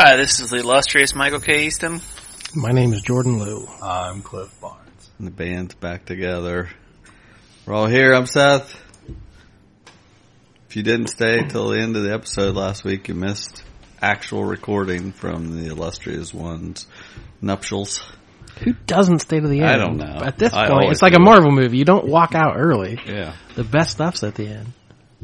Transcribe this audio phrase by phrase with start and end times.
[0.00, 1.66] Hi, this is the illustrious Michael K.
[1.66, 2.00] Easton.
[2.54, 3.68] My name is Jordan Liu.
[3.82, 5.10] I'm Cliff Barnes.
[5.18, 6.68] And the band's back together.
[7.66, 8.12] We're all here.
[8.12, 8.80] I'm Seth.
[10.68, 13.64] If you didn't stay till the end of the episode last week, you missed
[14.00, 16.86] actual recording from the illustrious one's
[17.42, 18.00] nuptials.
[18.60, 19.68] Who doesn't stay to the end?
[19.68, 20.24] I don't know.
[20.24, 21.20] At this I point, it's like do.
[21.20, 21.76] a Marvel movie.
[21.76, 23.00] You don't walk out early.
[23.04, 23.34] Yeah.
[23.56, 24.74] The best stuff's at the end.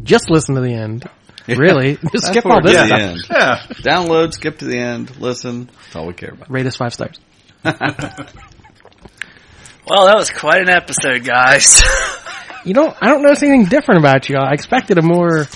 [0.02, 1.08] Just listen to the end.
[1.58, 1.96] Really?
[2.12, 2.98] Just skip all this gets stuff.
[2.98, 3.18] the end.
[3.30, 3.58] Yeah.
[3.82, 5.66] Download, skip to the end, listen.
[5.66, 6.50] That's all we care about.
[6.50, 7.18] Rate us five stars.
[9.86, 11.82] Well, that was quite an episode, guys.
[12.64, 12.96] You don't.
[13.02, 14.36] I don't notice anything different about you.
[14.38, 15.46] I expected a more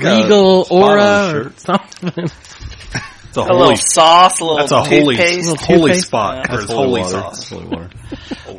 [0.00, 2.12] got a regal aura or something.
[2.16, 5.16] It's a a holy, little sauce, a little that's a holy.
[5.16, 6.46] Little holy spot.
[6.48, 6.56] Yeah.
[6.56, 7.10] Or it's holy water.
[7.10, 7.50] sauce.
[7.50, 7.90] Holy water.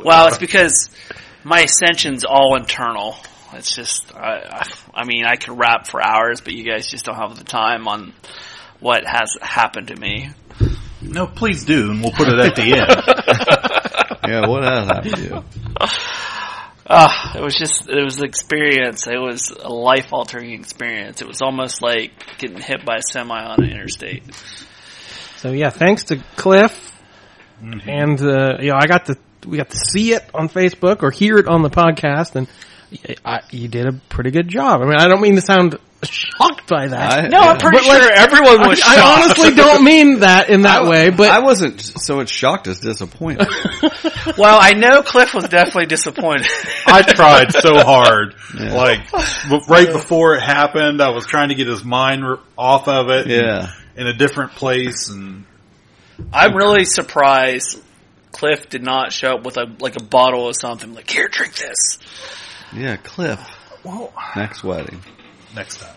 [0.02, 0.88] Well, it's because
[1.44, 3.16] my ascension's all internal.
[3.54, 4.62] It's just, I, I,
[5.02, 7.88] I mean, I could rap for hours, but you guys just don't have the time
[7.88, 8.12] on
[8.80, 10.30] what has happened to me.
[11.00, 13.64] No, please do, and we'll put it at the end.
[14.28, 15.44] Yeah, what has happened to you?
[16.90, 19.06] Ah, it was just, it was an experience.
[19.06, 21.22] It was a life altering experience.
[21.22, 24.22] It was almost like getting hit by a semi on an interstate.
[25.36, 26.84] So yeah, thanks to Cliff,
[27.62, 27.88] Mm-hmm.
[27.90, 31.10] and uh, you know I got to we got to see it on Facebook or
[31.10, 32.46] hear it on the podcast, and
[33.24, 34.80] I, you did a pretty good job.
[34.80, 37.12] I mean, I don't mean to sound shocked by that.
[37.24, 40.48] I- No, I'm pretty But, like, sure everyone was I, I honestly don't mean that
[40.48, 43.46] in that way, but I wasn't so much shocked as disappointed.
[44.36, 46.46] Well, I know Cliff was definitely disappointed.
[46.86, 48.34] I tried so hard.
[48.54, 49.00] Like,
[49.68, 52.22] right before it happened, I was trying to get his mind
[52.56, 53.26] off of it.
[53.26, 53.72] Yeah.
[53.96, 55.44] In a different place, and
[56.32, 57.82] I'm really surprised
[58.30, 60.94] Cliff did not show up with a like a bottle of something.
[60.94, 61.98] Like, here, drink this.
[62.74, 63.40] Yeah, Cliff.
[63.84, 65.00] well, Next wedding.
[65.54, 65.94] next time.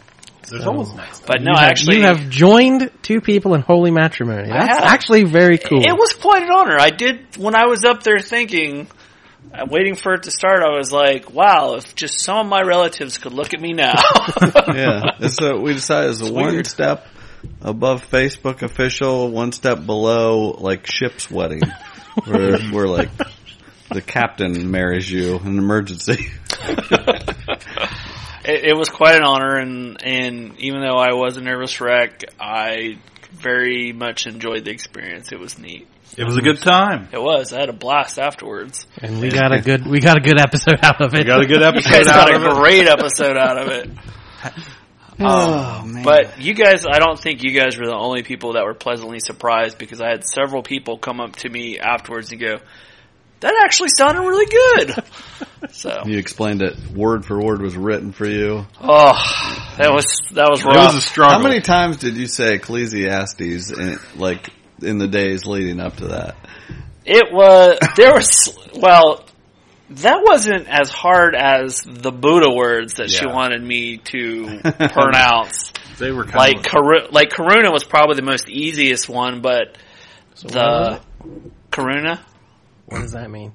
[0.50, 1.28] There's always next time.
[1.28, 4.50] But no, you have, actually, you have joined two people in holy matrimony.
[4.50, 4.84] That's have.
[4.84, 5.82] actually very cool.
[5.82, 6.78] it was quite an honor.
[6.78, 8.88] I did when I was up there thinking,
[9.54, 10.62] uh, waiting for it to start.
[10.62, 13.94] I was like, wow, if just some of my relatives could look at me now.
[14.68, 15.02] yeah.
[15.20, 16.68] And so we decided it's a one weird.
[16.68, 17.06] step
[17.62, 21.62] above Facebook official, one step below like ship's wedding,
[22.26, 23.10] where where like
[23.94, 26.32] the captain marries you in an emergency.
[28.46, 32.24] it, it was quite an honor, and and even though I was a nervous wreck,
[32.40, 32.98] I
[33.32, 35.32] very much enjoyed the experience.
[35.32, 35.88] It was neat.
[36.18, 37.08] It was a good time.
[37.14, 37.54] It was.
[37.54, 38.86] I had a blast afterwards.
[39.02, 41.20] and we got a good we got a good episode out of it.
[41.20, 42.56] We got a good You episode guys out got of a it.
[42.56, 43.90] great episode out of it.
[45.20, 46.04] oh um, man!
[46.04, 49.20] But you guys, I don't think you guys were the only people that were pleasantly
[49.20, 52.58] surprised because I had several people come up to me afterwards and go,
[53.42, 55.04] "That actually sounded really good."
[55.70, 58.66] So, you explained it word for word was written for you.
[58.82, 59.14] oh,
[59.78, 61.36] that was that was It was a struggle.
[61.38, 64.50] How many times did you say Ecclesiastes in like
[64.82, 66.36] in the days leading up to that?
[67.06, 69.24] It was there was well,
[69.92, 75.72] that wasn't as hard as the Buddha words that she wanted me to pronounce.
[76.00, 79.78] They were kind like of Karu- like Karuna was probably the most easiest one, but
[80.42, 81.02] the
[81.72, 82.20] Karuna.
[82.92, 83.54] What does that mean?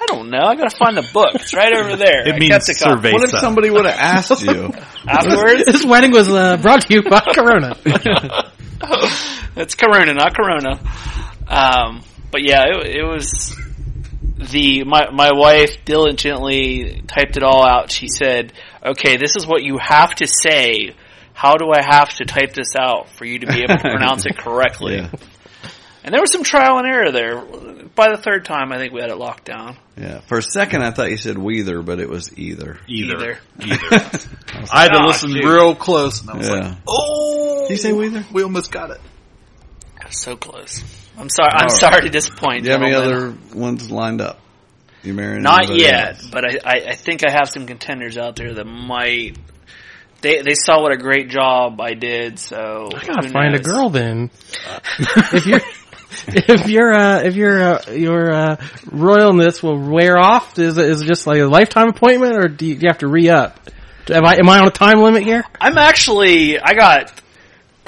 [0.00, 0.38] I don't know.
[0.38, 1.34] I gotta find the book.
[1.34, 2.22] It's right over there.
[2.26, 4.72] It I means kept it What if somebody would have asked you?
[5.06, 7.76] Afterwards, This wedding was uh, brought to you by Corona.
[9.56, 10.80] it's Corona, not Corona.
[11.48, 13.54] Um, but yeah, it, it was
[14.38, 17.90] the my my wife diligently typed it all out.
[17.90, 18.52] She said,
[18.84, 20.94] "Okay, this is what you have to say.
[21.34, 24.26] How do I have to type this out for you to be able to pronounce
[24.26, 25.10] it correctly?" Yeah,
[26.08, 27.38] And there was some trial and error there.
[27.94, 29.76] By the third time, I think we had it locked down.
[29.94, 30.20] yeah.
[30.20, 32.78] For a second, I thought you said weather, but it was either.
[32.88, 33.14] either.
[33.16, 33.38] Either.
[33.60, 33.78] Either.
[34.72, 36.54] I had to "Oh, listen shoot." real close, and I was Yeah.
[36.54, 38.24] like, "Oh, Did you say weather?
[38.32, 39.00] we almost got it."
[40.08, 40.82] So close.
[41.18, 41.50] I'm sorry.
[41.52, 41.70] I'm All right.
[41.72, 42.62] sorry to disappoint.
[42.62, 44.40] Do you have any other ones lined up?
[45.02, 45.42] You marrying?
[45.42, 46.26] Not yet, else?
[46.32, 49.36] but I, I, I think I have some contenders out there that might.
[50.22, 53.58] They they saw what a great job I did, so I gotta who find a
[53.60, 54.30] girl then.
[54.98, 55.60] if you're
[56.34, 61.00] if your uh, if your uh, your uh, royalness will wear off, is it, is
[61.00, 63.58] it just like a lifetime appointment, or do you, do you have to re up?
[64.10, 65.44] Am I am I on a time limit here?
[65.58, 67.12] I'm actually I got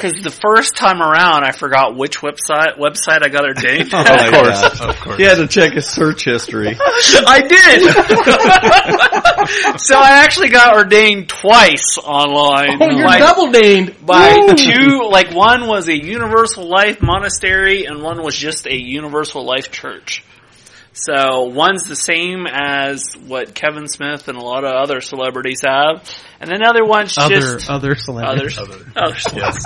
[0.00, 3.90] Because the first time around, I forgot which website website I got ordained.
[3.94, 4.16] Oh at.
[4.16, 4.80] my Of course, gosh.
[4.80, 5.16] of course.
[5.18, 6.68] He had to check his search history.
[6.78, 7.82] I did.
[9.80, 12.78] so I actually got ordained twice online.
[12.80, 14.54] Oh, you're Like, double named by Woo!
[14.54, 15.08] two.
[15.10, 20.24] Like one was a Universal Life monastery, and one was just a Universal Life church.
[20.92, 26.02] So one's the same as what Kevin Smith and a lot of other celebrities have,
[26.40, 28.58] and another one's Other just other celebrities.
[28.58, 28.82] others.
[28.96, 29.26] Others.
[29.34, 29.64] Yes.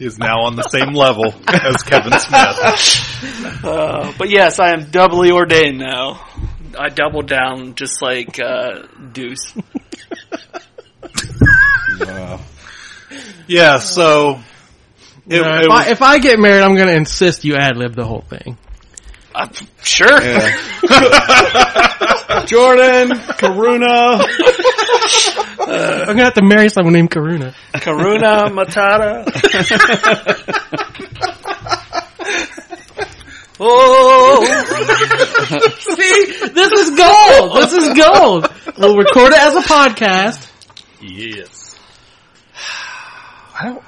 [0.00, 3.64] Is now on the same level as Kevin Smith.
[3.64, 6.26] Uh, but yes, I am doubly ordained now.
[6.78, 9.54] I doubled down just like uh, Deuce.
[12.00, 12.40] Wow.
[13.46, 14.40] Yeah, so
[15.26, 17.76] it, it if, was- I, if I get married, I'm going to insist you ad
[17.76, 18.56] lib the whole thing.
[19.34, 19.48] Uh,
[19.82, 20.20] sure.
[20.22, 20.56] Yeah.
[22.46, 24.24] Jordan, Karuna.
[25.60, 27.54] I'm going to have to marry someone named Karuna.
[27.74, 29.24] Karuna Matata.
[33.60, 34.44] oh,
[35.78, 37.56] See, this is gold.
[37.56, 38.48] This is gold.
[38.78, 40.50] We'll record it as a podcast.
[41.00, 41.78] yes.
[43.54, 43.82] I don't.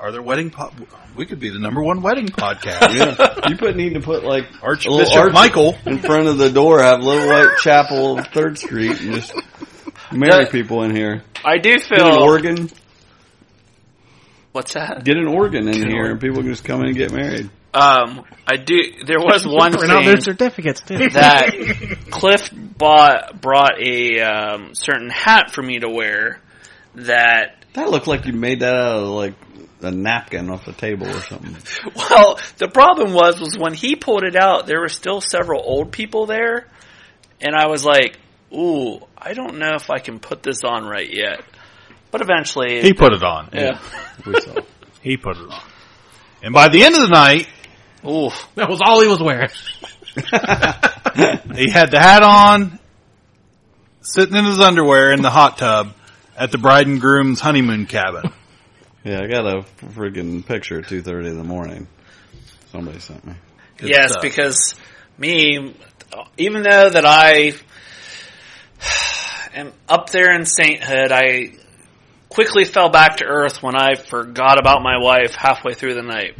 [0.00, 0.50] Are there wedding?
[0.50, 0.72] Po-
[1.18, 2.94] we could be the number one wedding podcast.
[2.94, 3.48] Yeah.
[3.48, 5.76] You put need to put like a Archbishop arch Michael.
[5.84, 6.80] in front of the door.
[6.80, 9.34] Have Little White Chapel, Third Street, and just
[10.12, 10.50] marry Yeah.
[10.50, 11.22] people in here.
[11.44, 12.70] I do Get an organ.
[14.52, 15.04] What's that?
[15.04, 17.50] Get an organ in here, and people can just come in and get married.
[17.74, 18.76] Um, I do.
[19.06, 21.10] There was one Print out their thing certificates too.
[21.10, 21.50] that
[22.10, 26.40] Cliff bought brought a um, certain hat for me to wear.
[26.94, 29.34] That That looked like you made that out of like
[29.80, 31.56] a napkin off the table or something.
[31.96, 35.92] well, the problem was was when he pulled it out, there were still several old
[35.92, 36.66] people there,
[37.40, 38.18] and I was like,
[38.52, 41.42] "Ooh, I don't know if I can put this on right yet."
[42.10, 43.50] But eventually, He put it on.
[43.52, 43.78] yeah.
[44.26, 44.54] We saw.
[45.02, 45.62] He put it on.
[46.42, 47.48] And by the end of the night,
[48.04, 49.50] Ooh, That was all he was wearing.
[50.14, 52.78] he had the hat on,
[54.00, 55.92] sitting in his underwear in the hot tub
[56.36, 58.32] at the bride and groom's honeymoon cabin.
[59.04, 61.86] Yeah, I got a freaking picture at two thirty in the morning.
[62.72, 63.34] Somebody sent me.
[63.76, 64.22] Good yes, stuff.
[64.22, 64.74] because
[65.16, 65.74] me,
[66.36, 67.52] even though that I
[69.54, 71.52] am up there in sainthood, I
[72.28, 76.36] quickly fell back to earth when I forgot about my wife halfway through the night.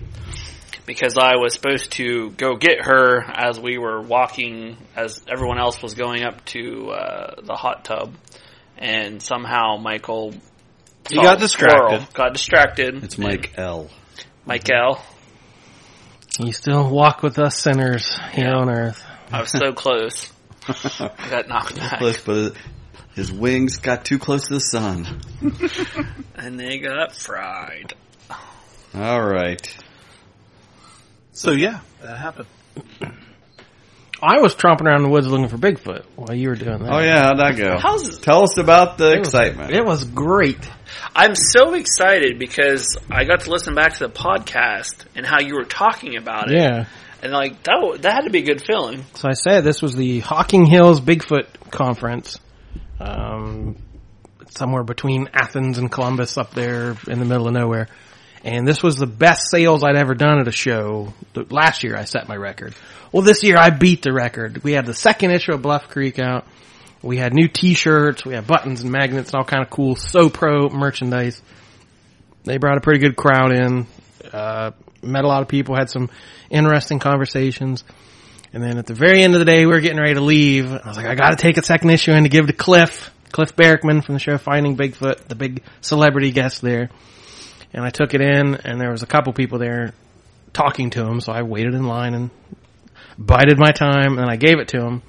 [0.85, 5.83] Because I was supposed to go get her as we were walking, as everyone else
[5.83, 8.15] was going up to uh, the hot tub,
[8.79, 10.33] and somehow Michael
[11.09, 11.79] He saw got distracted.
[11.79, 13.05] squirrel, got distracted.
[13.05, 13.91] It's Mike L.
[14.47, 15.01] Michael.
[16.39, 19.05] You still walk with us sinners here on earth.
[19.33, 20.31] I was so close.
[20.67, 21.99] I got knocked back.
[21.99, 22.55] Close, but
[23.15, 25.21] his wings got too close to the sun.
[26.37, 27.95] And they got fried.
[28.95, 29.77] All right.
[31.33, 32.47] So yeah, that happened.
[34.23, 36.93] I was tromping around the woods looking for Bigfoot while you were doing that.
[36.93, 37.79] Oh yeah, how'd that go?
[37.79, 39.73] How's Tell us about the It was- excitement.
[39.73, 40.59] It was great.
[41.15, 45.55] I'm so excited because I got to listen back to the podcast and how you
[45.55, 46.59] were talking about it.
[46.59, 46.87] Yeah.
[47.23, 49.05] And like that wa- that had to be a good feeling.
[49.15, 52.39] So I said this was the Hocking Hills Bigfoot Conference,
[53.01, 53.77] um,
[54.51, 57.89] somewhere between Athens and Columbus, up there in the middle of nowhere.
[58.45, 61.13] And this was the best sales I'd ever done at a show.
[61.35, 62.75] Last year I set my record.
[63.13, 64.63] Well, this year I beat the record.
[64.63, 66.47] We had the second issue of Bluff Creek out.
[67.03, 68.25] We had new T-shirts.
[68.25, 71.41] We had buttons and magnets and all kind of cool So Pro merchandise.
[72.45, 73.87] They brought a pretty good crowd in.
[74.33, 75.77] Uh, met a lot of people.
[75.77, 76.11] Had some
[76.51, 77.85] interesting conversations.
[78.53, 80.73] And then at the very end of the day, we were getting ready to leave.
[80.73, 83.55] I was like, I gotta take a second issue in to give to Cliff, Cliff
[83.55, 86.89] Barackman from the show Finding Bigfoot, the big celebrity guest there.
[87.73, 89.93] And I took it in and there was a couple people there
[90.53, 92.31] talking to him, so I waited in line and
[93.19, 95.03] bided my time and I gave it to him.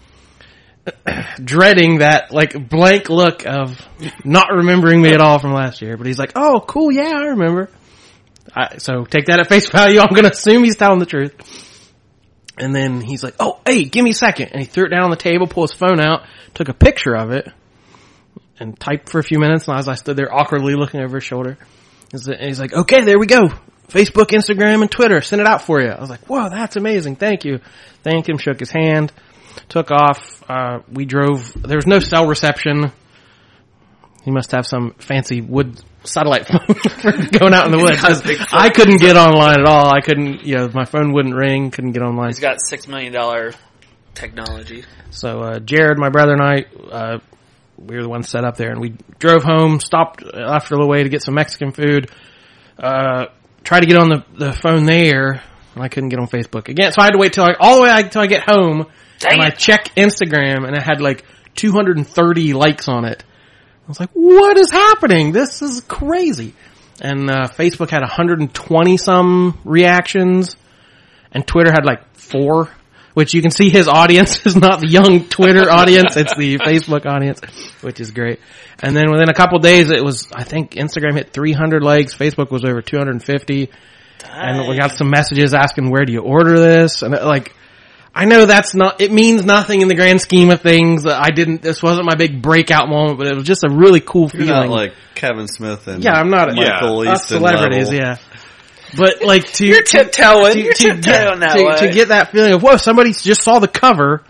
[1.44, 3.80] Dreading that like blank look of
[4.24, 7.26] not remembering me at all from last year, but he's like, "Oh, cool, yeah, I
[7.28, 7.70] remember."
[8.56, 10.00] I, so take that at face value.
[10.02, 11.36] I'm gonna assume he's telling the truth.
[12.58, 14.50] And then he's like, "Oh, hey, give me a second.
[14.52, 16.24] And he threw it down on the table, pulled his phone out,
[16.54, 17.48] took a picture of it,
[18.60, 19.68] and typed for a few minutes.
[19.68, 21.58] And as I stood there awkwardly looking over his shoulder,
[22.14, 23.50] and he's like, "Okay, there we go.
[23.88, 25.22] Facebook, Instagram, and Twitter.
[25.22, 27.16] Send it out for you." I was like, "Whoa, that's amazing.
[27.16, 27.60] Thank you."
[28.04, 29.12] Thanked him, shook his hand,
[29.68, 30.42] took off.
[30.50, 31.52] Uh, we drove.
[31.62, 32.92] There was no cell reception.
[34.24, 38.02] He must have some fancy wood satellite phone for going out in the woods.
[38.54, 39.90] I couldn't get online at all.
[39.90, 42.30] I couldn't, you know, my phone wouldn't ring, couldn't get online.
[42.30, 43.54] He's got six million dollar
[44.14, 44.84] technology.
[45.12, 47.20] So, uh, Jared, my brother and I, uh,
[47.80, 51.04] we were the ones set up there and we drove home, stopped after the way
[51.04, 52.12] to get some Mexican food,
[52.78, 53.26] uh,
[53.64, 55.42] tried to get on the, the phone there,
[55.76, 56.92] and I couldn't get on Facebook again.
[56.92, 58.88] So I had to wait till I, all the way until I get home,
[59.20, 59.58] Dang and I it.
[59.58, 63.24] check Instagram, and it had like 230 likes on it.
[63.86, 65.32] I was like, what is happening?
[65.32, 66.54] This is crazy.
[67.02, 70.56] And uh, Facebook had 120 some reactions,
[71.32, 72.70] and Twitter had like four.
[73.14, 77.06] Which you can see his audience is not the young Twitter audience, it's the Facebook
[77.06, 77.42] audience,
[77.82, 78.40] which is great.
[78.82, 82.52] And then within a couple days, it was, I think Instagram hit 300 likes, Facebook
[82.52, 83.70] was over 250,
[84.32, 87.56] and we got some messages asking where do you order this, and uh, like,
[88.14, 91.06] I know that's not, it means nothing in the grand scheme of things.
[91.06, 94.30] I didn't, this wasn't my big breakout moment, but it was just a really cool
[94.34, 94.48] You're feeling.
[94.48, 98.00] not like Kevin Smith and yeah, I'm not, Michael us Easton celebrities, level.
[98.00, 98.18] yeah.
[98.98, 100.54] But like to, You're to- tiptoeing.
[100.54, 101.76] to, You're to tiptoeing get, that to, way.
[101.78, 104.24] to get that feeling of, whoa, somebody just saw the cover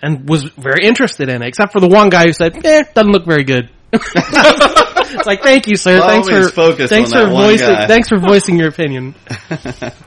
[0.00, 3.12] and was very interested in it, except for the one guy who said, eh, doesn't
[3.12, 3.70] look very good.
[3.92, 6.00] it's like, thank you, sir.
[6.00, 7.86] By all thanks for, thanks on for voicing, guy.
[7.86, 9.14] thanks for voicing your opinion.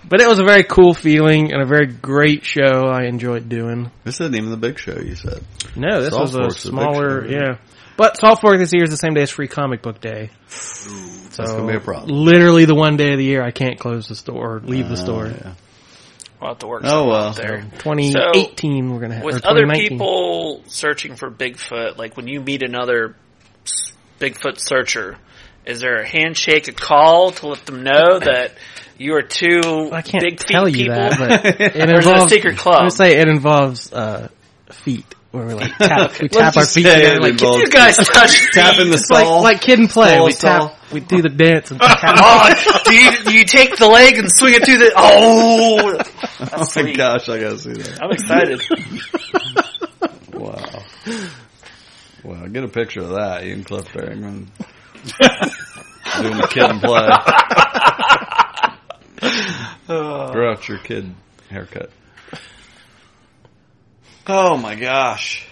[0.08, 3.90] But it was a very cool feeling and a very great show I enjoyed doing.
[4.04, 5.44] This isn't even the big show you said.
[5.76, 7.40] No, this Salt was a the big smaller, show, yeah.
[7.40, 7.58] yeah.
[7.98, 10.30] But Salt Fork this year is the same day as Free Comic Book Day.
[10.48, 10.90] So
[11.38, 12.10] That's gonna be a problem.
[12.12, 14.98] Literally the one day of the year I can't close the store or leave the
[14.98, 15.28] store.
[15.28, 15.54] Oh, yeah.
[16.42, 17.30] We'll have to work Oh, well.
[17.30, 17.62] out there.
[17.80, 19.24] 2018 we're gonna have.
[19.24, 23.16] With other people searching for Bigfoot, like when you meet another
[24.20, 25.18] Bigfoot searcher,
[25.66, 28.54] is there a handshake, a call to let them know that
[28.98, 30.96] you are two I can't big feet tell you people?
[30.96, 32.76] that, but it Or is it a involves secret club?
[32.76, 34.28] I'm gonna say it involves uh,
[34.72, 38.52] feet, where we like tap, we tap our feet together, like, involves- you guys touch
[38.54, 40.14] Tapping the it's like like kid and play.
[40.16, 40.70] Stall, We stall.
[40.70, 42.16] tap, we do the dance and tap.
[42.18, 44.92] Oh, do you, you take the leg and swing it to the?
[44.96, 45.98] Oh,
[46.40, 48.02] Oh that's my gosh, I gotta see that.
[48.02, 48.62] I'm excited.
[50.34, 50.84] Wow.
[52.24, 53.46] Wow, get a picture of that.
[53.46, 54.52] You and Cliff Barrington
[56.22, 57.08] doing the kid and play.
[59.88, 61.14] Grow out your kid
[61.50, 61.90] haircut.
[64.28, 65.46] Oh my gosh.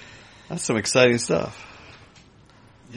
[0.50, 1.60] That's some exciting stuff.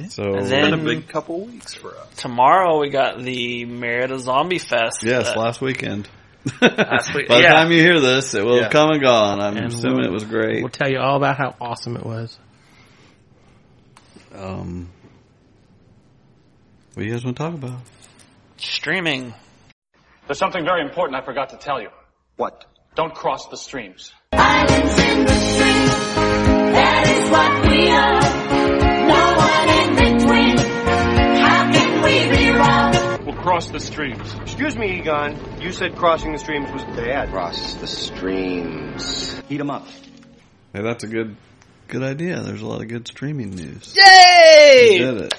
[0.09, 2.07] So, And Been a big couple weeks for us.
[2.17, 5.03] Tomorrow we got the Merida Zombie Fest.
[5.03, 6.07] yes, uh, last weekend.
[6.61, 7.53] Last week- By the yeah.
[7.55, 8.65] time you hear this, it will Yeah.
[8.65, 9.41] have come and gone.
[9.41, 10.61] I'm And assuming we'll- it was great.
[10.63, 12.39] We'll tell you all about how awesome it was.
[14.35, 14.91] Um,
[16.95, 17.81] what do you guys want to talk about?
[18.59, 19.35] streaming.
[20.27, 21.89] There's something very important I forgot to tell you.
[22.37, 22.65] What?
[22.97, 24.13] Don't cross the streams.
[24.39, 25.87] Islands in the stream,
[26.73, 28.21] that is what we are.
[29.09, 29.89] No one in
[30.19, 30.59] between.
[31.39, 33.25] How can we be wrong?
[33.27, 34.35] We'll cross the streams.
[34.43, 35.61] Excuse me, Egon.
[35.61, 37.31] You said crossing the streams was bad.
[37.31, 39.41] Cross the streams.
[39.49, 39.87] Heat 'em up.
[40.73, 41.37] Hey, that's a good,
[41.89, 42.41] good idea.
[42.43, 43.95] There's a lot of good streaming news.
[43.97, 44.91] Yay!
[44.93, 45.35] You did it.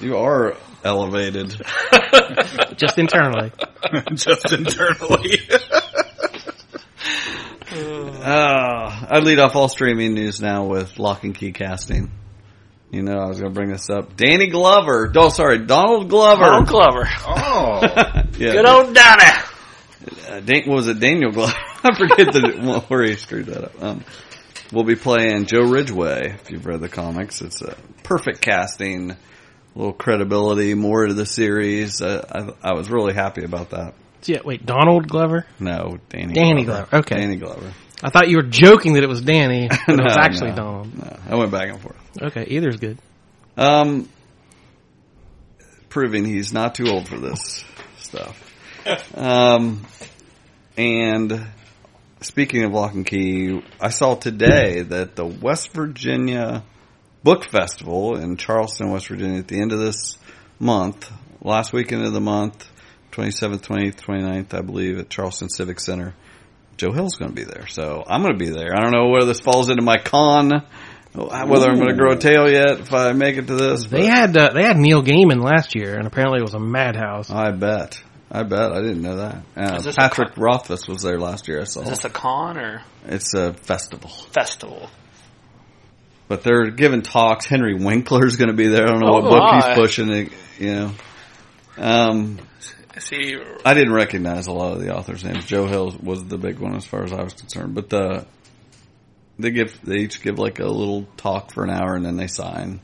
[0.00, 1.50] You are elevated.
[2.76, 3.50] Just internally.
[4.14, 5.38] Just internally.
[7.76, 12.10] Uh, I'd lead off all streaming news now with Locke and Key casting.
[12.90, 14.16] You know, I was going to bring this up.
[14.16, 15.12] Danny Glover.
[15.16, 16.44] Oh, sorry, Donald Glover.
[16.44, 17.08] Donald Glover.
[17.26, 17.80] oh.
[18.38, 19.42] yeah, Good old Donna.
[20.28, 21.52] uh, Dan, what was it Daniel Glover?
[21.82, 23.82] I forget the where he screwed that up.
[23.82, 24.04] Um,
[24.72, 26.34] we'll be playing Joe Ridgeway.
[26.40, 29.16] If you've read the comics, it's a perfect casting, a
[29.74, 32.00] little credibility, more to the series.
[32.00, 33.94] Uh, I, I was really happy about that.
[34.28, 35.46] Yeah, wait, Donald Glover?
[35.60, 36.34] No, Danny.
[36.34, 37.16] Danny Glover, okay.
[37.16, 37.72] Danny Glover.
[38.02, 40.98] I thought you were joking that it was Danny, but it was actually no, Donald.
[40.98, 41.96] No, I went back and forth.
[42.20, 42.98] Okay, either's good.
[43.56, 44.08] Um,
[45.88, 47.64] proving he's not too old for this
[47.98, 48.42] stuff.
[49.14, 49.86] Um,
[50.76, 51.46] and
[52.20, 56.62] speaking of Locke and Key, I saw today that the West Virginia
[57.22, 60.18] Book Festival in Charleston, West Virginia, at the end of this
[60.58, 62.68] month, last weekend of the month,
[63.16, 66.14] 27th, 28th, 29th, I believe, at Charleston Civic Center.
[66.76, 68.74] Joe Hill's going to be there, so I'm going to be there.
[68.76, 70.50] I don't know whether this falls into my con,
[71.14, 73.86] whether I'm going to grow a tail yet if I make it to this.
[73.86, 76.58] They but had uh, they had Neil Gaiman last year, and apparently it was a
[76.60, 77.30] madhouse.
[77.30, 77.98] I bet,
[78.30, 79.42] I bet, I didn't know that.
[79.56, 81.62] Uh, Is this Patrick Rothfuss was there last year.
[81.62, 81.80] I saw.
[81.80, 84.90] Is this a con or it's a festival, festival?
[86.28, 87.46] but they're giving talks.
[87.46, 88.82] Henry Winkler's going to be there.
[88.82, 89.66] I don't know Oh, what book my.
[89.68, 90.30] he's pushing.
[90.58, 90.92] You know,
[91.78, 92.38] um,
[92.98, 95.44] See, I didn't recognize a lot of the authors' names.
[95.44, 97.74] Joe Hill was the big one as far as I was concerned.
[97.74, 98.26] But the
[99.38, 102.26] they give they each give like a little talk for an hour and then they
[102.26, 102.80] sign.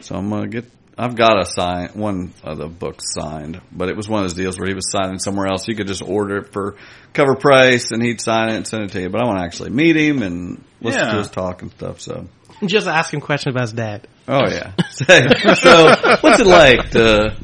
[0.00, 0.64] So I'm gonna get.
[0.96, 4.34] I've got a sign one of the books signed, but it was one of those
[4.36, 5.66] deals where he was signing somewhere else.
[5.66, 6.76] You could just order it for
[7.12, 9.08] cover price and he'd sign it and send it to you.
[9.08, 11.12] But I want to actually meet him and listen Yeah.
[11.12, 12.00] to his talk and stuff.
[12.00, 12.28] So
[12.64, 14.06] Just ask him questions about his dad.
[14.28, 14.72] Oh yeah.
[15.54, 17.36] so what's it like to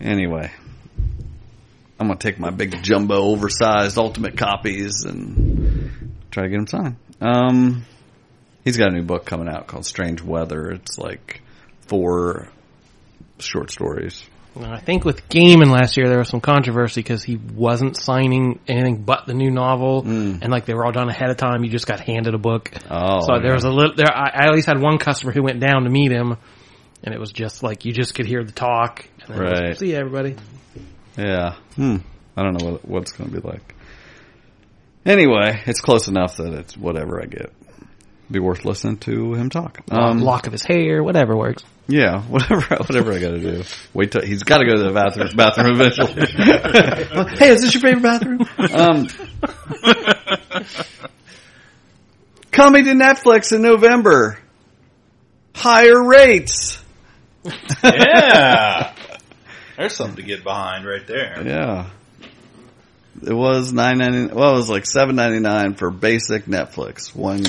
[0.00, 0.50] anyway?
[1.98, 6.96] I'm gonna take my big jumbo, oversized ultimate copies and try to get him signed.
[7.20, 7.84] Um,
[8.64, 10.70] he's got a new book coming out called Strange Weather.
[10.72, 11.40] It's like
[11.86, 12.48] four
[13.38, 14.22] short stories.
[14.58, 19.02] I think with Gaiman last year there was some controversy because he wasn't signing anything
[19.02, 21.62] but the new novel, and like they were all done ahead of time.
[21.62, 22.70] You just got handed a book.
[22.90, 23.94] Oh, so there was a little.
[23.94, 26.36] There, I, I at least had one customer who went down to meet him,
[27.02, 29.06] and it was just like you just could hear the talk.
[29.26, 29.78] And then it was, Right.
[29.78, 30.36] See you, everybody.
[31.16, 31.56] Yeah.
[31.76, 31.96] Hmm.
[32.36, 33.74] I don't know what, what it's going to be like.
[35.04, 37.52] Anyway, it's close enough that it's whatever I get.
[38.30, 39.80] Be worth listening to him talk.
[39.90, 41.62] Um, Lock of his hair, whatever works.
[41.86, 43.62] yeah, whatever, whatever I got to do.
[43.94, 46.26] Wait till he's got to go to the bathroom, bathroom eventually.
[47.38, 48.40] hey, is this your favorite bathroom?
[48.58, 49.06] Um,
[52.50, 54.38] coming to Netflix in November.
[55.54, 56.82] Higher rates.
[57.84, 58.92] Yeah.
[59.76, 61.42] There's something to get behind right there.
[61.46, 61.90] Yeah.
[63.22, 64.32] It was nine ninety.
[64.34, 67.14] Well, it was like seven ninety nine for basic Netflix.
[67.14, 67.44] One.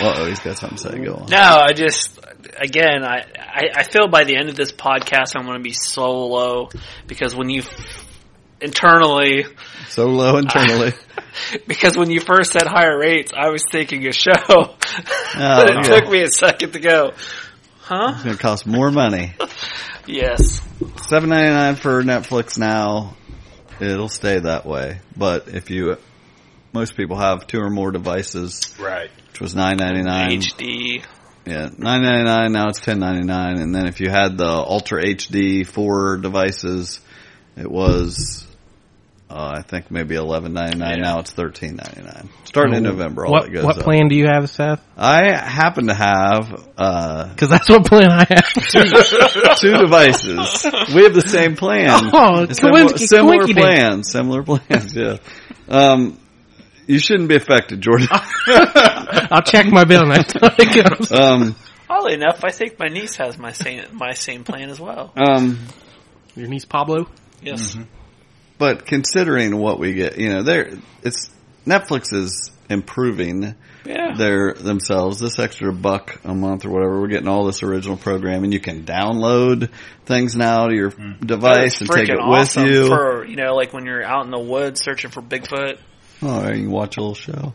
[0.00, 0.98] Oh, he's got something to say.
[1.04, 1.26] Go on.
[1.30, 2.18] No, I just
[2.58, 5.74] again, I, I I feel by the end of this podcast, I'm going to be
[5.74, 6.70] so low
[7.06, 7.62] because when you
[8.62, 9.44] internally,
[9.88, 10.92] So low internally.
[11.66, 14.32] because when you first said higher rates, I was thinking a show.
[15.34, 15.82] Oh, but it yeah.
[15.82, 17.12] took me a second to go.
[17.80, 18.12] Huh?
[18.14, 19.32] It's going to cost more money.
[20.06, 20.60] Yes.
[21.08, 23.16] Seven ninety nine for Netflix now.
[23.80, 25.00] It'll stay that way.
[25.16, 25.96] But if you,
[26.72, 29.10] most people have two or more devices, Right.
[29.30, 30.40] which was nine ninety nine.
[30.40, 31.04] HD.
[31.46, 32.52] Yeah, nine ninety nine.
[32.52, 33.58] Now it's ten ninety nine.
[33.60, 37.00] And then if you had the Ultra HD four devices,
[37.56, 38.46] it was,
[39.32, 40.98] uh, I think maybe eleven ninety nine.
[40.98, 41.02] Yeah.
[41.04, 42.28] Now it's thirteen ninety nine.
[42.44, 43.84] Starting in November, all What that goes what up.
[43.84, 44.84] plan do you have, Seth?
[44.96, 48.52] I happen to have uh, Because that's what plan I have.
[49.58, 50.66] two devices.
[50.94, 52.10] We have the same plan.
[52.14, 53.58] Oh, similar, coinky- similar coinky-dink.
[53.58, 54.10] plans.
[54.12, 54.94] Similar plans.
[54.94, 55.16] Yeah.
[55.68, 56.18] Um,
[56.86, 58.08] you shouldn't be affected, Jordan.
[58.10, 61.10] I'll check my bill next time it comes.
[61.12, 61.56] um,
[61.88, 65.12] Oddly enough, I think my niece has my same my same plan as well.
[65.16, 65.58] um,
[66.34, 67.06] Your niece Pablo?
[67.42, 67.76] Yes.
[68.62, 70.70] But considering what we get, you know, there
[71.02, 71.28] it's
[71.66, 74.14] Netflix is improving Yeah.
[74.16, 75.18] their themselves.
[75.18, 78.52] This extra buck a month or whatever, we're getting all this original programming.
[78.52, 79.68] You can download
[80.06, 82.86] things now to your device and take it Freaking with you.
[82.86, 85.78] for you know, like when you're out in the woods searching for Bigfoot.
[86.22, 87.52] oh, you can watch a little show.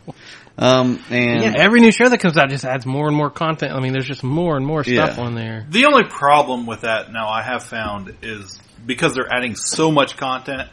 [0.58, 3.72] Um, and Yeah, every new show that comes out just adds more and more content.
[3.72, 5.24] I mean, there's just more and more stuff Yeah.
[5.24, 5.64] on there.
[5.70, 10.16] The only problem with that now I have found is because they're adding so much
[10.16, 10.68] content,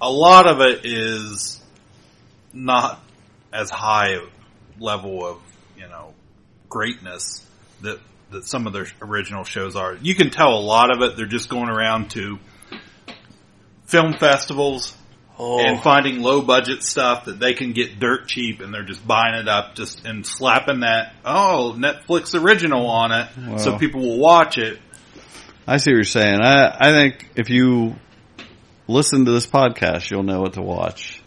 [0.00, 1.60] a lot of it is
[2.52, 3.02] not
[3.52, 4.18] as high
[4.78, 5.38] level of,
[5.76, 6.14] you know,
[6.68, 7.44] greatness
[7.82, 7.98] that,
[8.30, 9.94] that some of their original shows are.
[10.00, 12.38] You can tell a lot of it, they're just going around to
[13.86, 14.96] film festivals
[15.42, 19.06] Oh, and finding low budget stuff that they can get dirt cheap and they're just
[19.06, 24.18] buying it up just and slapping that, oh, Netflix original on it so people will
[24.18, 24.78] watch it.
[25.72, 26.40] I see what you're saying.
[26.42, 27.94] I I think if you
[28.88, 31.22] listen to this podcast, you'll know what to watch.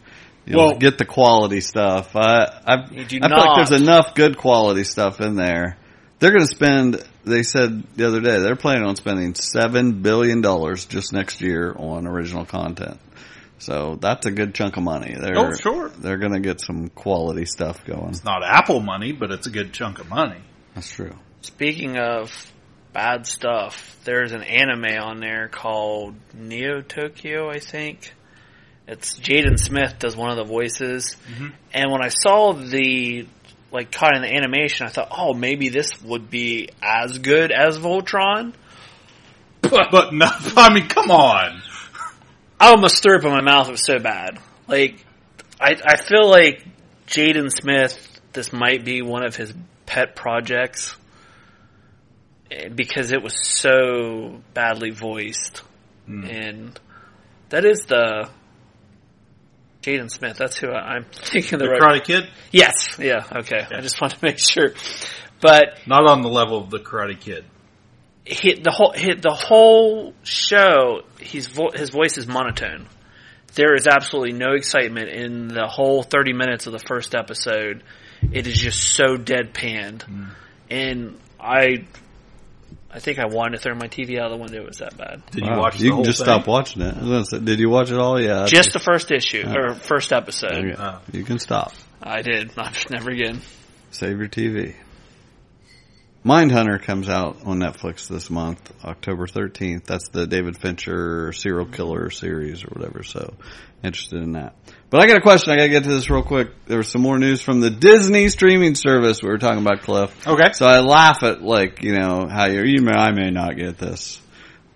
[0.45, 2.15] You'll Well- get the quality stuff.
[2.15, 2.19] I
[2.65, 5.77] I, I You do feel like there's enough good quality stuff in there.
[6.19, 7.01] They're going to spend.
[7.25, 11.73] They said the other day they're planning on spending seven billion dollars just next year
[11.77, 12.99] on original content.
[13.59, 15.15] So that's a good chunk of money.
[15.17, 15.87] They're, Oh, sure.
[15.89, 18.09] They're going to get some quality stuff going.
[18.09, 20.41] It's not Apple money, but it's a good chunk of money.
[20.75, 21.15] That's true.
[21.41, 22.29] Speaking of
[22.93, 28.13] bad stuff, there's an anime on there called Neo Tokyo, I think.
[28.87, 31.47] It's Jaden Smith does one of the voices, mm-hmm.
[31.73, 33.25] and when I saw the
[33.71, 37.79] like caught in the animation, I thought, oh, maybe this would be as good as
[37.79, 38.53] Voltron.
[39.61, 40.27] But no,
[40.57, 41.61] I mean, come on.
[42.59, 43.67] I almost threw up in my mouth.
[43.69, 44.39] It was so bad.
[44.67, 45.03] Like,
[45.59, 46.63] I I feel like
[47.07, 48.09] Jaden Smith.
[48.33, 49.53] This might be one of his
[49.85, 50.95] pet projects
[52.75, 55.63] because it was so badly voiced,
[56.05, 56.25] hmm.
[56.25, 56.79] and
[57.49, 58.29] that is the
[59.83, 60.37] Jaden Smith.
[60.37, 62.01] That's who I, I'm thinking the, The right.
[62.01, 62.97] Karate Kid, Yes.
[62.97, 63.25] Yeah.
[63.31, 63.65] Okay.
[63.69, 64.73] I just want to make sure,
[65.41, 67.45] but not on the level of the Karate Kid.
[68.25, 71.01] hit the whole hit the whole show.
[71.19, 72.87] He's vo- his voice is monotone.
[73.55, 77.83] There is absolutely no excitement in the whole thirty minutes of the first episode.
[78.31, 80.25] It is just so deadpanned, hmm.
[80.69, 81.85] and I,
[82.95, 84.61] I think I wanted to throw my TV out of the window.
[84.61, 85.23] It was that bad.
[85.31, 85.53] Did Wow.
[85.55, 85.75] you watch?
[85.75, 85.81] All?
[85.81, 86.25] You the can whole just thing?
[86.25, 86.95] stop watching it.
[86.95, 88.21] I was gonna say, Did you watch it all?
[88.21, 88.45] Yeah.
[88.45, 90.51] Just the first issue or first episode.
[90.53, 90.75] Okay.
[90.77, 90.99] Oh.
[91.11, 91.73] You can stop.
[92.01, 92.55] I did.
[92.57, 93.41] Not never again.
[93.91, 94.75] Save your TV.
[96.25, 99.83] Mindhunter comes out on Netflix this month, October 13th.
[99.85, 103.03] That's the David Fincher serial killer series or whatever.
[103.03, 103.33] So
[103.83, 104.55] interested in that.
[104.93, 105.51] But I got a question.
[105.51, 106.49] I got to get to this real quick.
[106.67, 110.27] There was some more news from the Disney streaming service we were talking about, Cliff.
[110.27, 110.53] Okay.
[110.53, 113.79] So I laugh at like, you know, how you you may, I may not get
[113.79, 114.21] this.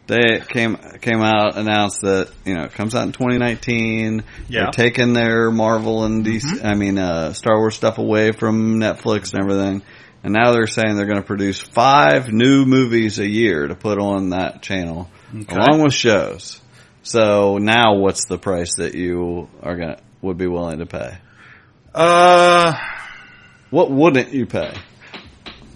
[0.07, 4.23] They came came out announced that you know it comes out in 2019.
[4.49, 4.61] Yeah.
[4.61, 9.35] They're taking their Marvel and DC, I mean uh, Star Wars stuff away from Netflix
[9.35, 9.83] and everything,
[10.23, 13.99] and now they're saying they're going to produce five new movies a year to put
[13.99, 15.11] on that channel,
[15.47, 16.59] along with shows.
[17.03, 21.17] So now, what's the price that you are gonna would be willing to pay?
[21.93, 22.73] Uh,
[23.69, 24.73] What wouldn't you pay?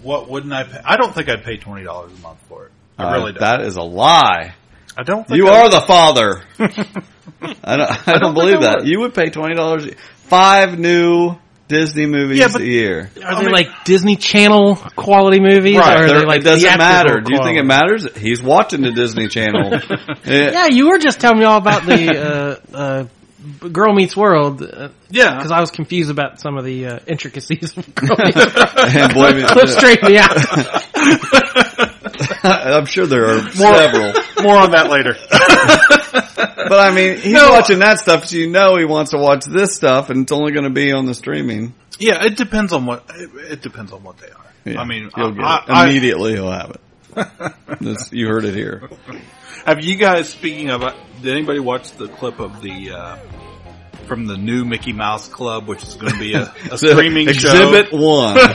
[0.02, 0.80] what wouldn't I pay?
[0.84, 2.72] I don't think I'd pay twenty dollars a month for it.
[2.98, 3.40] I Uh, really don't.
[3.40, 4.54] That is a lie.
[4.98, 5.26] I don't.
[5.26, 6.42] Think You I- are the father.
[6.58, 8.08] I don't.
[8.08, 8.78] I don't, don't believe that.
[8.80, 8.88] would.
[8.88, 9.86] You would pay twenty dollars.
[10.24, 11.36] Five new
[11.68, 13.10] Disney movies Yeah, but- a year.
[13.24, 15.76] Are I they mean- like Disney Channel quality movies?
[15.76, 16.00] Right.
[16.00, 17.20] Or are they like it doesn't theatrical matter.
[17.20, 18.06] Do you think it matters?
[18.16, 19.70] He's watching the Disney Channel.
[20.26, 20.50] Yeah.
[20.52, 23.04] Yeah, you were just telling me all about the uh, uh,
[23.72, 25.36] Girl Meets World because Yeah.
[25.36, 28.78] Because I was confused about some of the uh, intricacies of Girl Meets World.
[28.78, 30.36] And boy, Meets- Cliff straightened me out.
[32.44, 34.12] I'm sure there are several.
[34.42, 35.14] More on that later.
[36.68, 39.74] But I mean, he's watching that stuff, so you know he wants to watch this
[39.74, 41.74] stuff, and it's only going to be on the streaming.
[41.98, 43.04] yeah, it depends on what.
[43.14, 44.46] It, it depends on what they are.
[44.64, 45.64] Yeah, I mean, he'll get I, it.
[45.70, 46.32] I- immediately.
[46.34, 46.80] he'll have it.
[47.80, 48.88] This- you heard it here.
[49.66, 50.28] Have you guys?
[50.28, 53.16] Speaking of, uh, did anybody watch the clip of the uh,
[54.06, 57.90] from the new Mickey Mouse Club, which is going to be a, a streaming Exhibit
[57.90, 57.96] show?
[57.96, 58.34] one.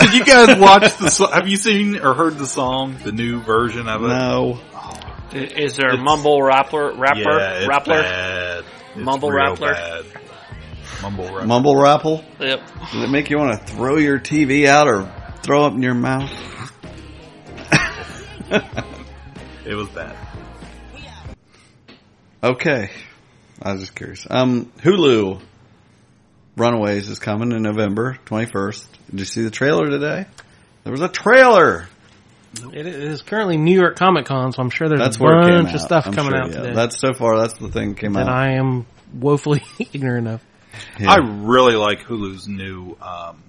[0.00, 1.08] Did you guys watch the?
[1.10, 4.08] so- Have you seen or heard the song, the new version of it?
[4.08, 4.60] no.
[5.32, 6.92] Is there a mumble rapper?
[6.96, 7.20] Rapper?
[7.20, 8.02] Yeah, it's Rappler?
[8.02, 8.64] bad.
[8.96, 9.72] It's Mumble real Rappler?
[9.72, 10.04] bad.
[11.02, 11.46] Mumble Rappler.
[11.46, 12.24] Mumble Rapple?
[12.40, 12.60] Yep.
[12.92, 15.12] Does it make you want to throw your TV out or
[15.42, 16.30] throw up in your mouth?
[19.68, 20.16] It was bad.
[22.42, 22.90] Okay.
[23.60, 24.26] I was just curious.
[24.30, 25.42] Um, Hulu
[26.56, 28.86] Runaways is coming in November 21st.
[29.10, 30.24] Did you see the trailer today?
[30.84, 31.86] There was a trailer.
[32.72, 35.62] It is currently New York Comic Con, so I'm sure there's That's a where it
[35.64, 36.56] bunch of stuff I'm coming sure, out yeah.
[36.62, 37.36] today That's so far.
[37.36, 38.34] That's the thing that came that out.
[38.34, 40.42] I am woefully ignorant of.
[40.98, 41.10] Yeah.
[41.10, 42.96] I really like Hulu's new.
[43.02, 43.42] Um,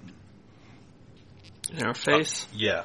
[1.72, 2.46] Interface?
[2.52, 2.84] yeah,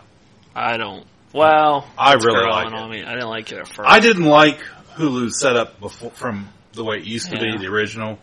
[0.56, 1.06] I don't.
[1.36, 2.74] Well, I really growing like it.
[2.74, 3.04] on me.
[3.04, 3.89] I didn't like it at first.
[3.89, 4.60] I didn't like
[4.95, 7.58] Hulu's setup before from the way it used to Yeah.
[7.58, 8.17] be, the original.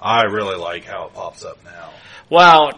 [0.00, 1.90] I really like how it pops up now.
[2.30, 2.72] Well,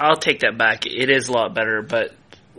[0.00, 0.86] I'll take that back.
[0.86, 2.12] It is a lot better, but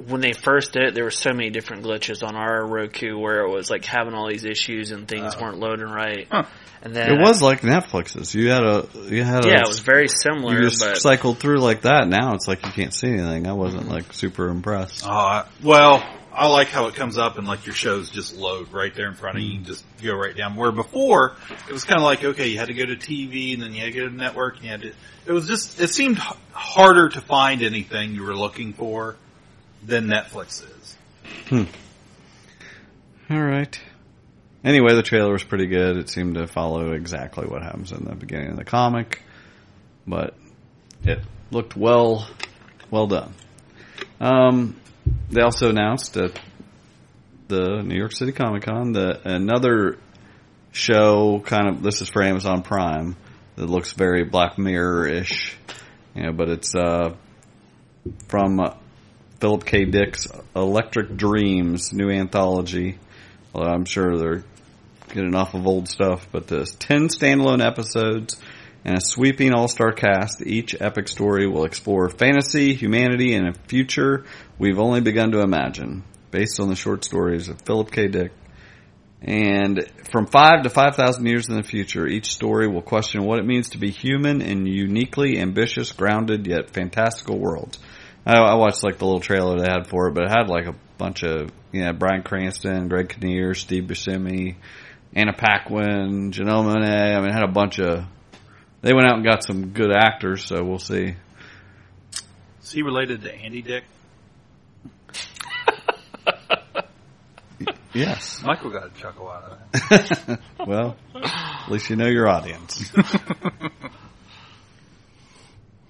[0.07, 3.41] when they first did it, there were so many different glitches on our Roku where
[3.45, 6.27] it was like having all these issues and things weren't loading right.
[6.31, 6.43] Huh.
[6.83, 8.35] And then It was like Netflix's.
[8.35, 11.39] You had a you had a yeah, it was very similar, you just but cycled
[11.39, 12.07] through like that.
[12.07, 13.47] Now it's like you can't see anything.
[13.47, 15.03] I wasn't like super impressed.
[15.07, 16.03] Uh, well,
[16.35, 19.15] I like how it comes up and like your shows just load right there in
[19.15, 19.49] front of you.
[19.51, 20.55] You can just go right down.
[20.55, 21.35] Where before
[21.67, 23.81] it was kind of like okay, you had to go to TV and then you
[23.81, 24.91] had to go to network and you had to.
[25.25, 29.15] It was just it seemed h- harder to find anything you were looking for
[29.83, 30.97] than Netflix is.
[31.47, 31.63] Hmm.
[33.29, 33.79] All right.
[34.63, 35.97] Anyway, the trailer was pretty good.
[35.97, 39.21] It seemed to follow exactly what happens in the beginning of the comic,
[40.07, 40.35] but
[41.03, 41.19] it
[41.51, 42.27] looked well,
[42.89, 43.33] well done.
[44.19, 44.75] Um,
[45.29, 46.39] they also announced at
[47.47, 49.97] the New York City Comic Con that another
[50.71, 53.15] show, kind of this is for Amazon Prime,
[53.55, 55.57] that looks very Black Mirror ish,
[56.13, 57.15] you know, but it's uh,
[58.27, 58.75] from uh,
[59.39, 59.85] Philip K.
[59.85, 62.97] Dick's Electric Dreams new anthology.
[63.53, 64.43] Well, I'm sure they're
[65.09, 68.37] getting off of old stuff, but there's 10 standalone episodes
[68.85, 70.41] and a sweeping all-star cast.
[70.41, 74.25] Each epic story will explore fantasy, humanity, and a future
[74.59, 78.07] we've only begun to imagine, based on the short stories of Philip K.
[78.07, 78.31] Dick.
[79.21, 83.45] And from five to 5,000 years in the future, each story will question what it
[83.45, 87.79] means to be human in uniquely ambitious, grounded, yet fantastical worlds.
[88.23, 90.67] I, I watched like the little trailer they had for it, but it had like
[90.67, 94.57] a bunch of, you know, Bryan Cranston, Greg Kinnear, Steve Buscemi,
[95.15, 97.15] Anna Paquin, Janelle Monáe.
[97.15, 98.05] I mean, it had a bunch of,
[98.85, 101.15] they went out and got some good actors, so we'll see.
[102.63, 103.83] Is he related to Andy Dick?
[107.93, 108.41] Yes.
[108.43, 110.39] Michael got a chuckle out of that.
[110.67, 112.91] well, at least you know your audience.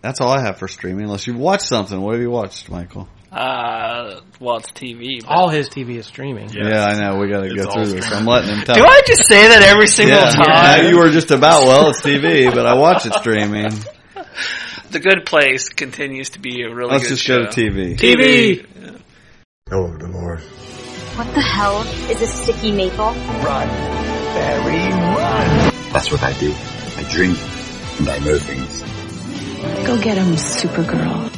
[0.01, 1.05] That's all I have for streaming.
[1.05, 3.09] Unless you've watched something, what have you watched, Michael?
[3.35, 5.21] Uh, well, it's TV.
[5.21, 6.49] but- All his TV is streaming.
[6.49, 6.69] Yeah.
[6.69, 7.17] Yeah, I know.
[7.19, 8.11] We got to go all through this.
[8.11, 8.75] I'm letting him tell.
[8.75, 10.45] Do I just say that every single yeah, time?
[10.83, 13.71] yeah, you were just about well, it's TV, but I watch it streaming.
[14.91, 17.43] The Good Place continues to be a really Let's good just show.
[17.43, 17.97] go to TV.
[17.97, 18.65] TV.
[19.69, 20.41] Oh, Dolores.
[21.17, 23.07] What the hell is a sticky maple?
[23.07, 25.73] Run, Barry, run!
[25.91, 26.53] That's what I do.
[26.97, 27.37] I drink
[27.99, 28.83] and I know things.
[29.85, 31.34] Go get him, Supergirl.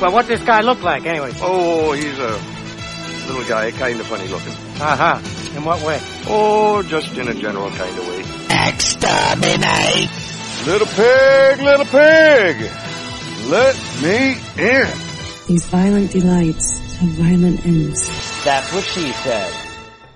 [0.00, 1.32] Well, what does this guy look like, anyway?
[1.36, 2.40] Oh, he's a
[3.26, 4.52] little guy, kind of funny looking.
[4.80, 5.56] Uh-huh.
[5.56, 5.98] In what way?
[6.26, 8.20] Oh, just in a general kind of way.
[8.68, 10.10] Exterminate!
[10.66, 12.70] Little pig, little pig!
[13.48, 14.88] Let me in!
[15.46, 18.08] These violent delights have violent ends.
[18.44, 19.52] That's what she said.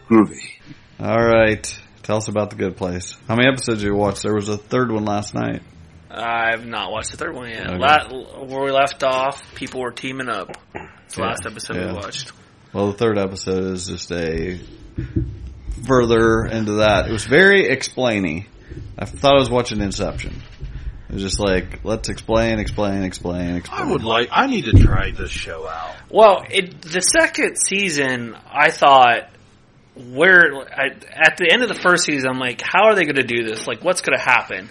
[0.09, 0.51] Groovy.
[0.99, 1.81] All right.
[2.03, 3.17] Tell us about the good place.
[3.29, 4.23] How many episodes did you watch?
[4.23, 5.63] There was a third one last night.
[6.11, 7.67] I've not watched the third one yet.
[7.67, 7.77] Okay.
[7.79, 10.51] La- where we left off, people were teaming up.
[11.07, 11.87] It's the Yeah, last episode yeah.
[11.89, 12.33] we watched.
[12.73, 14.59] Well, the third episode is just a
[15.87, 17.09] further into that.
[17.09, 18.47] It was very explainy.
[18.99, 20.43] I thought I was watching Inception.
[21.09, 23.81] It was just like, let's explain, explain, explain, explain.
[23.81, 24.29] I would like.
[24.31, 25.95] I need to try this show out.
[26.11, 29.31] Well, it, the second season, I thought,
[29.95, 33.17] where I, at the end of the first season, I'm like, how are they going
[33.17, 33.67] to do this?
[33.67, 34.69] Like, what's going to happen?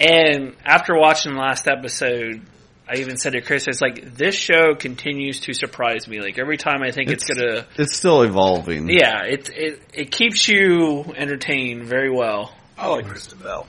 [0.00, 2.42] And after watching the last episode,
[2.88, 6.20] I even said to Chris, it's like this show continues to surprise me.
[6.20, 8.88] Like every time I think it's, It's- gonna, It's still evolving.
[8.90, 12.52] yeah, it it it keeps you entertained very well.
[12.76, 13.66] I like Kristen Bell.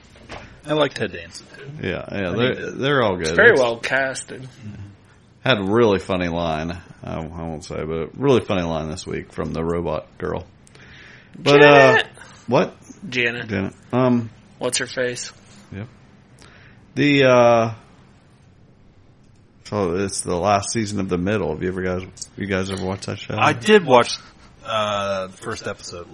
[0.66, 1.88] I like Ted Danson too.
[1.88, 3.28] Yeah, yeah, they're, need to- they're all good.
[3.28, 4.48] It's very It's- well casted.
[5.46, 6.72] Had a really funny line.
[7.04, 10.44] I, I won't say, but a really funny line this week from the robot girl.
[11.38, 12.06] But Janet!
[12.06, 12.10] uh,
[12.48, 12.76] what?
[13.08, 13.74] Janet, Janet.
[13.94, 15.32] Um, what's her face?
[16.96, 17.74] The uh,
[19.66, 21.50] so it's the last season of the middle.
[21.54, 22.04] Have you ever guys,
[22.38, 23.36] you guys ever watched that show?
[23.38, 24.18] I did watch
[24.66, 26.08] uh, the first episode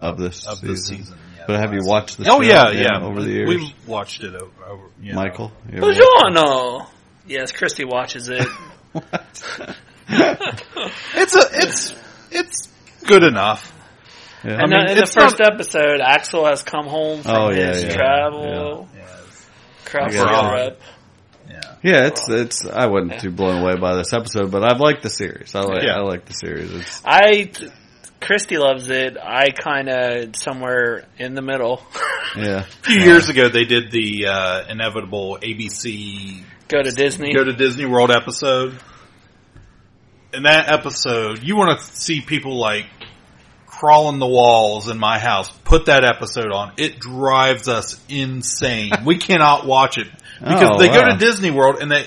[0.00, 0.68] of this of season.
[0.68, 1.18] this season.
[1.36, 1.44] yeah.
[1.46, 3.00] But have you watched the Oh show yeah, yeah.
[3.02, 3.48] over the years?
[3.48, 4.50] We've watched it over.
[4.66, 5.20] over you know.
[5.20, 6.86] Michael, you ever watched Buongiorno.
[7.26, 8.46] Yes, Christy watches it.
[10.08, 11.94] It's a it's
[12.30, 12.68] it's
[13.06, 13.72] good enough.
[14.44, 14.58] Yeah.
[14.60, 17.68] And mean, uh, in the first not- episode, Axl has come home from Oh, yeah,
[17.68, 18.88] his yeah, travel.
[18.94, 19.01] Yeah.
[19.92, 20.24] Craft I
[20.64, 20.76] get
[21.46, 21.74] beer Yeah.
[21.82, 22.66] Yeah, it's it's.
[22.66, 25.54] I wasn't too blown away by this episode, but I've liked the series.
[25.54, 25.96] I like Yeah.
[25.96, 26.72] I like the series.
[26.72, 27.52] It's I,
[28.18, 29.18] Christy loves it.
[29.22, 31.82] I kind of somewhere in the middle.
[32.36, 32.60] yeah.
[32.60, 37.34] A few years ago, they did the uh, inevitable ABC Go to Disney.
[37.34, 38.78] Go to Disney World episode.
[40.32, 42.86] In that episode, you want to see people like
[43.82, 45.50] crawling the walls in my house.
[45.64, 46.72] Put that episode on.
[46.76, 48.92] It drives us insane.
[49.04, 50.06] we cannot watch it
[50.38, 52.06] because Oh, they go to Disney World and they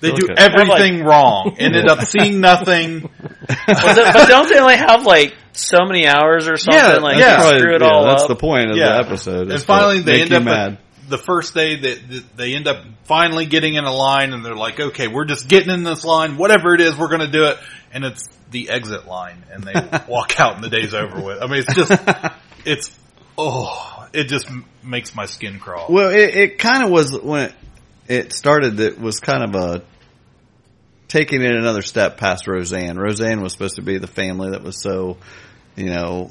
[0.00, 0.34] they do Okay.
[0.36, 1.54] everything wrong.
[1.60, 3.08] Ended up seeing nothing.
[3.48, 6.82] It- but don't they only have like so many hours or something?
[6.82, 7.36] Yeah, like yeah.
[7.36, 8.28] Probably- screw it yeah, all that's up.
[8.28, 8.94] the point of Yeah.
[9.00, 9.52] the episode.
[9.52, 10.78] and finally they end up mad.
[11.08, 14.56] The first day that that they end up finally getting in a line and they're
[14.56, 17.44] like, okay, we're just getting in this line, whatever it is, we're going to do
[17.44, 17.58] it.
[17.92, 19.74] And it's the exit line and they
[20.08, 21.42] walk out and the day's over with.
[21.42, 21.92] I mean, it's just,
[22.64, 22.98] it's,
[23.36, 24.48] oh, it just
[24.82, 25.86] makes my skin crawl.
[25.90, 27.54] Well, it, it kind of was when it,
[28.08, 28.78] it started.
[28.78, 29.82] that was kind of a
[31.08, 32.96] taking it another step past Roseanne.
[32.96, 35.18] Roseanne was supposed to be the family that was so,
[35.76, 36.30] you know,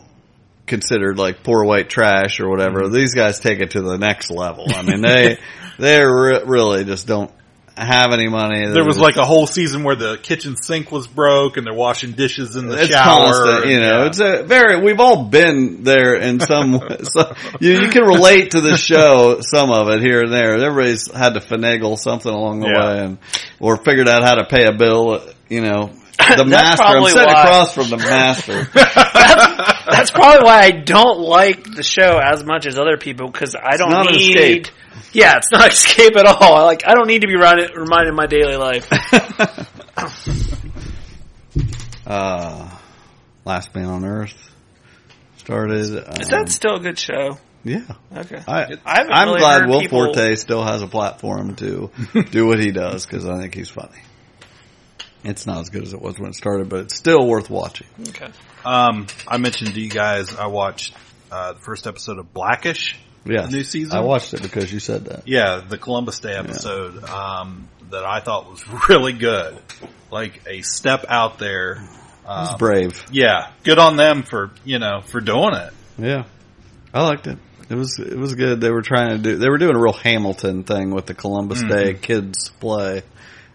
[0.72, 2.82] considered like poor white trash or whatever.
[2.82, 2.96] Mm-hmm.
[2.96, 4.66] These guys take it to the next level.
[4.70, 5.38] I mean, they
[5.78, 7.30] they re- really just don't
[7.78, 8.66] have any money.
[8.68, 12.12] There was like a whole season where the kitchen sink was broke and they're washing
[12.12, 13.32] dishes in the it's shower.
[13.32, 14.00] constant, you know.
[14.00, 14.06] Yeah.
[14.08, 14.82] It's a very.
[14.82, 16.80] We've all been there in some.
[17.04, 20.56] so, you, you can relate to the show, some of it here and there.
[20.56, 22.86] Everybody's had to finagle something along the Yeah.
[22.94, 23.18] way, and
[23.60, 25.22] or figured out how to pay a bill.
[25.50, 25.92] You know,
[26.38, 26.84] the master.
[26.84, 27.42] I'm sitting why.
[27.42, 28.68] across from the master.
[29.92, 33.78] That's probably why I don't like the show as much as other people because I
[33.78, 34.70] don't not need.
[35.14, 36.66] Yeah, it's not escape at all.
[36.66, 38.88] Like I don't need to be reminded, reminded of my daily life.
[42.08, 42.70] uh,
[43.46, 44.54] Last Man on Earth
[45.38, 45.98] started.
[46.08, 47.38] Um, Is that still a good show?
[47.64, 47.86] yeah.
[48.16, 48.42] Okay.
[48.48, 51.92] I, I I'm really glad Will people- Forte still has a platform to
[52.32, 54.00] do what he does because I think he's funny.
[55.24, 57.88] It's not as good as it was when it started, but it's still worth watching.
[58.10, 58.30] Okay.
[58.66, 60.94] Um, I mentioned to you guys, I watched,
[61.32, 62.98] uh, the first episode of Blackish.
[63.24, 63.96] Yes, New season?
[63.96, 65.28] I watched it because you said that.
[65.28, 69.60] Yeah, the Columbus Day episode um, that I thought was really good,
[70.10, 71.78] like a step out there.
[72.24, 73.06] It's Um, brave.
[73.12, 75.74] yeah, good on them for you know for doing it.
[76.00, 76.24] Yeah,
[76.94, 77.38] I liked it.
[77.70, 78.60] It was it was good.
[78.60, 79.36] They were trying to do.
[79.38, 81.70] They were doing a real Hamilton thing with the Columbus Mhm.
[81.70, 83.04] Day kids play,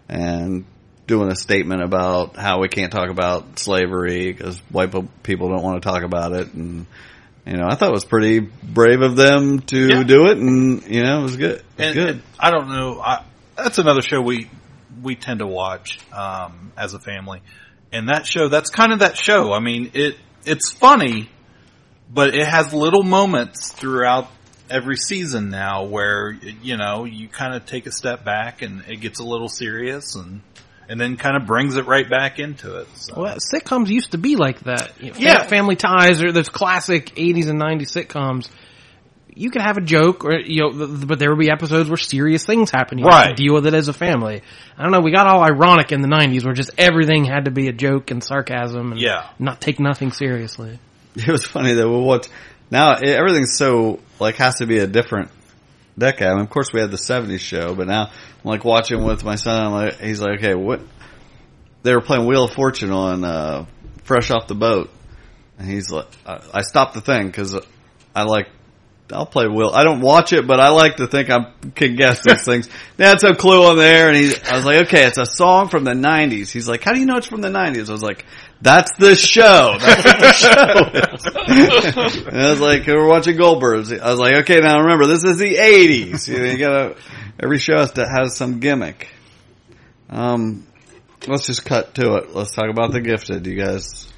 [0.07, 0.63] and
[1.07, 4.93] doing a statement about how we can't talk about slavery because white
[5.23, 6.53] people don't want to talk about it.
[6.53, 6.85] And
[7.45, 10.03] you know, I thought it was pretty brave of them to Yeah.
[10.03, 11.51] do it, and you know, it was good.
[11.59, 12.09] It was And, good.
[12.09, 12.99] and I don't know.
[12.99, 13.23] I
[13.55, 14.49] that's another show we
[15.01, 17.41] we tend to watch um, as a family,
[17.91, 19.53] and that show that's kind of that show.
[19.53, 21.29] I mean, it it's funny,
[22.13, 24.27] but it has little moments throughout
[24.69, 28.97] every season now where you know you kind of take a step back and it
[28.99, 30.41] gets a little serious and
[30.89, 32.87] and then kind of brings it right back into it.
[32.95, 33.21] So.
[33.21, 34.91] Well, sitcoms used to be like that.
[35.01, 35.43] You know, Yeah.
[35.43, 38.49] Family Ties or those classic 80s and 90s sitcoms.
[39.35, 42.43] You could have a joke or, you know, but there would be episodes where serious
[42.45, 42.97] things happen.
[42.97, 43.35] You have to Right.
[43.37, 44.41] deal with it as a family.
[44.77, 47.51] I don't know, we got all ironic in the 90s where just everything had to
[47.51, 49.27] be a joke and sarcasm and Yeah.
[49.37, 50.79] not take nothing seriously.
[51.15, 52.27] It was funny that we watch
[52.71, 52.93] now.
[52.93, 55.29] Everything's so like has to be a different
[55.97, 56.27] decade.
[56.27, 58.11] I mean, of course, we had the '70s show, but now I'm
[58.43, 59.65] like watching with my son.
[59.65, 60.81] I'm like, he's like, okay, what?
[61.83, 63.65] They were playing Wheel of Fortune on uh,
[64.03, 64.89] Fresh Off the Boat,
[65.57, 67.57] and he's like, I, I stopped the thing because
[68.15, 68.49] I like.
[69.09, 69.71] I'll play Wheel.
[69.73, 72.69] I don't watch it, but I like to think I can guess these things.
[72.97, 74.33] That's a clue on there, and he.
[74.45, 76.51] I was like, okay, it's a song from the '90s.
[76.51, 77.87] He's like, how do you know it's from the '90s?
[77.87, 78.25] I was like,
[78.61, 79.75] that's the show.
[79.79, 82.25] That's what the show is.
[82.27, 83.97] and I was like, we're watching Goldbergs.
[83.99, 86.27] I was like, okay, now remember, this is the 80s.
[86.27, 86.95] You, know, you gotta,
[87.39, 89.09] every show has to has some gimmick.
[90.09, 90.65] Um,
[91.27, 92.35] let's just cut to it.
[92.35, 93.45] Let's talk about The Gifted.
[93.45, 94.11] You guys,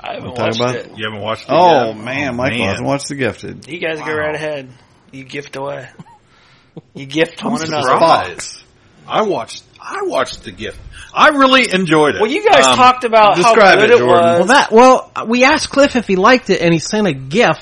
[0.00, 0.90] I haven't wanna watched about it.
[0.96, 1.96] You haven't watched it Oh yet?
[1.98, 2.68] man, Oh, Michael man.
[2.68, 3.66] hasn't watched The Gifted.
[3.68, 4.70] You guys go right ahead.
[5.10, 5.88] You gift away.
[6.94, 7.82] You gift one another.
[7.88, 8.62] surprised.
[9.06, 9.64] I watched.
[9.80, 10.80] I watched the gift.
[11.14, 12.20] I really enjoyed it.
[12.20, 14.16] Well, you guys Um, talked about how describe good it, it, Jordan.
[14.24, 14.38] was.
[14.38, 17.58] Well, that well, we asked Cliff if he liked it, and he sent a GIF,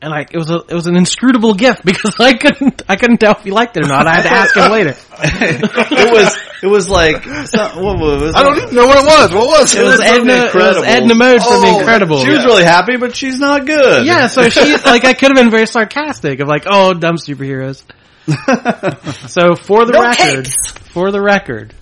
[0.00, 3.18] and like it was a it was an inscrutable GIF because I couldn't I couldn't
[3.18, 4.06] tell if he liked it or not.
[4.06, 4.94] I had to ask him later.
[5.18, 8.36] it was, it was like, some- what was it?
[8.36, 9.32] I don't even know what it was.
[9.34, 10.24] What was It was Edna.
[10.32, 12.18] The It was Edna Mode from The Oh, Incredible.
[12.24, 14.06] She was really happy, but she's not good.
[14.06, 17.82] Yeah, so she like I could have been very sarcastic of like, oh, dumb superheroes.
[18.26, 20.72] so for the No record, cakes.
[20.92, 21.74] for the record,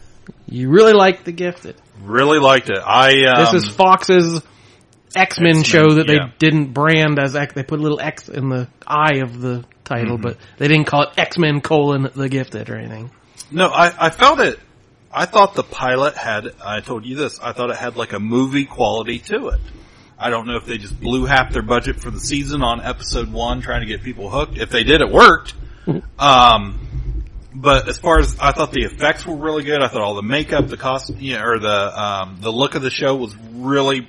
[0.46, 1.76] you really liked The Gifted.
[2.02, 2.78] Really liked it.
[2.78, 4.42] I um, This is Fox's
[5.16, 7.54] X Men show that they didn't brand as X.
[7.54, 10.22] They put a little X in the eye of the title, Mm-hmm.
[10.22, 13.11] but they didn't call it X Men colon The Gifted or anything.
[13.50, 13.68] no.
[13.68, 14.59] I I felt it.
[15.12, 16.48] I thought the pilot had.
[16.64, 17.38] I told you this.
[17.40, 19.61] I thought it had like a movie quality to it.
[20.18, 23.33] I don't know if they just blew half their budget for the season on episode
[23.33, 24.59] one, trying to get people hooked.
[24.59, 25.54] If they did, it worked.
[26.18, 26.78] um,
[27.54, 29.80] but as far as I thought, the effects were really good.
[29.80, 32.82] I thought all the makeup, the cost, you know, or the um, the look of
[32.82, 34.08] the show was really,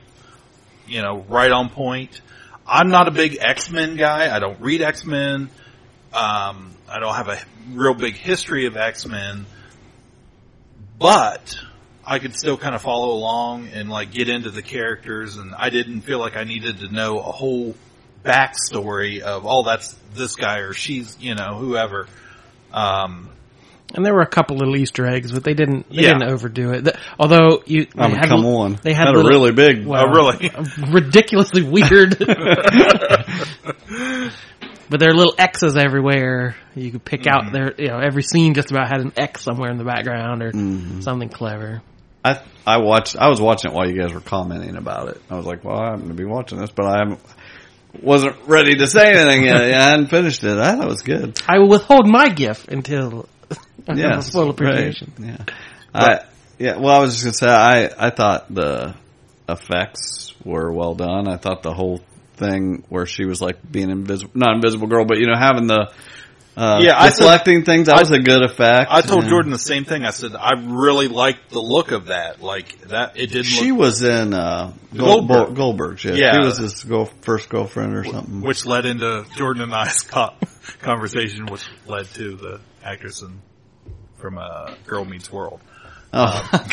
[0.88, 2.22] you know, right on point.
[2.68, 4.36] I'm not a big X Men guy.
[4.36, 5.50] I don't read X Men.
[6.12, 7.40] Um, I don't have a
[7.72, 9.46] real big history of X Men,
[10.98, 11.60] but
[12.04, 15.70] I could still kind of follow along and like get into the characters, and I
[15.70, 17.76] didn't feel like I needed to know a whole
[18.24, 22.08] backstory of oh that's this guy or she's you know whoever.
[22.76, 23.30] Um,
[23.94, 25.88] And there were a couple little Easter eggs, but they didn't.
[25.90, 26.14] They Yeah.
[26.18, 26.84] didn't overdo it.
[26.84, 28.78] The- although you, they I mean, had come li- on.
[28.84, 29.86] they had Not a really big.
[29.86, 30.52] well, oh really?
[30.92, 32.18] ridiculously weird.
[34.90, 36.56] but there are little X's everywhere.
[36.76, 37.74] You could pick out there.
[37.78, 40.52] You know, every scene just about had an X somewhere in the background or
[41.02, 41.82] something clever.
[42.24, 43.16] I I watched.
[43.16, 45.22] I was watching it while you guys were commenting about it.
[45.30, 47.20] I was like, "Well, I'm going to be watching this," but I haven't-
[48.04, 49.56] wasn't ready to say anything yet.
[49.62, 50.58] I hadn't finished it.
[50.58, 51.40] I thought it was good.
[51.48, 53.56] I will withhold my gift until I
[53.88, 54.52] have a Yes, full right.
[54.52, 55.14] appreciation.
[55.20, 55.38] Yeah,
[55.94, 56.20] I
[56.58, 56.78] yeah.
[56.78, 58.96] Well, I was just going to say I I thought the
[59.48, 61.28] effects were well done.
[61.28, 62.02] I thought the whole
[62.36, 65.92] thing where she was like being invisible, not invisible girl, but you know having the
[66.58, 67.88] uh, Yeah, deflecting things.
[67.88, 68.90] That I- was a good effect.
[68.92, 69.30] I told Yeah.
[69.30, 70.06] Jordan the same thing.
[70.06, 72.42] I said I really liked the look of that.
[72.42, 73.46] Like that, it didn't.
[73.46, 76.04] She look, was in uh, Gold, Goldberg.
[76.04, 76.14] Yeah.
[76.14, 76.32] Yeah.
[76.34, 78.42] she was his girl, first girlfriend or something.
[78.42, 80.34] which led into Jordan and I's co-
[80.82, 83.42] conversation, which led to the actress in,
[84.18, 85.60] from uh, Girl Meets World.
[86.14, 86.50] Oh,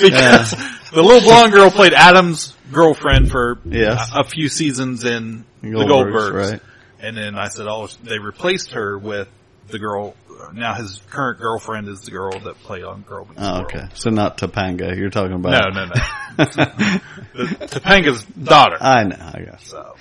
[0.00, 0.50] Because
[0.92, 4.10] the little blonde girl played Adam's girlfriend for Yes.
[4.12, 5.86] a, a few seasons in the Goldbergs,
[6.32, 6.60] Goldbergs, right.
[7.00, 9.28] And then I said, "Oh, they replaced her with
[9.68, 10.14] the girl."
[10.54, 13.64] Now his current girlfriend is the girl that played on Girl Meets oh, World.
[13.74, 13.88] okay.
[13.94, 14.96] So not Topanga.
[14.96, 15.74] You're talking about.
[15.74, 15.92] no, no.
[16.36, 18.76] The- Topanga's daughter.
[18.80, 19.16] I know.
[19.18, 19.66] I guess.
[19.66, 19.94] So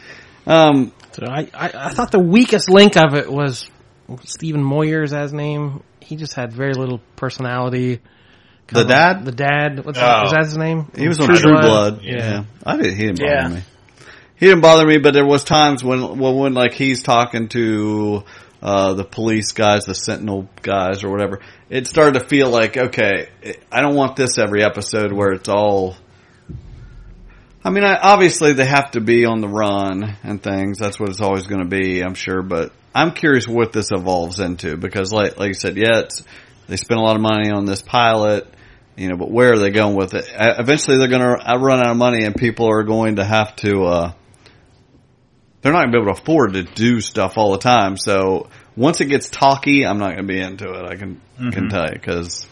[0.46, 3.70] Um, So I, I, I thought the weakest link of it was
[4.26, 5.84] Stephen Moyer's as name.
[6.02, 8.00] He just had very little personality.
[8.68, 9.26] The dad?
[9.26, 9.84] The dad.
[9.86, 10.22] What's that?
[10.22, 10.26] Oh.
[10.26, 10.92] Is that his name?
[10.96, 12.02] he was on True Blood.
[12.04, 12.16] Yeah.
[12.16, 12.44] Yeah.
[12.66, 12.96] I didn't.
[12.96, 13.48] He didn't bother Yeah.
[13.50, 13.62] me.
[14.38, 18.24] He didn't bother me, but there was times when, when, when like he's talking to
[18.62, 21.42] uh, the police guys, the Sentinel guys, or whatever.
[21.70, 23.30] It started to feel like okay,
[23.72, 25.96] I don't want this every episode where it's all.
[27.64, 30.78] I mean, I, obviously they have to be on the run and things.
[30.80, 32.42] That's what it's always going to be, I'm sure.
[32.42, 36.04] But I'm curious what this evolves into because, like, like you said, yeah,
[36.68, 38.48] they spent a lot of money on this pilot,
[38.96, 40.32] you know, but where are they going with it?
[40.34, 43.56] Uh, Eventually they're going to run out of money and people are going to have
[43.58, 44.14] to, uh,
[45.68, 47.98] they're not going to be able to afford to do stuff all the time.
[47.98, 48.48] So
[48.78, 50.86] once it gets talky, I'm not going to be into it.
[50.86, 52.48] I can, can tell you because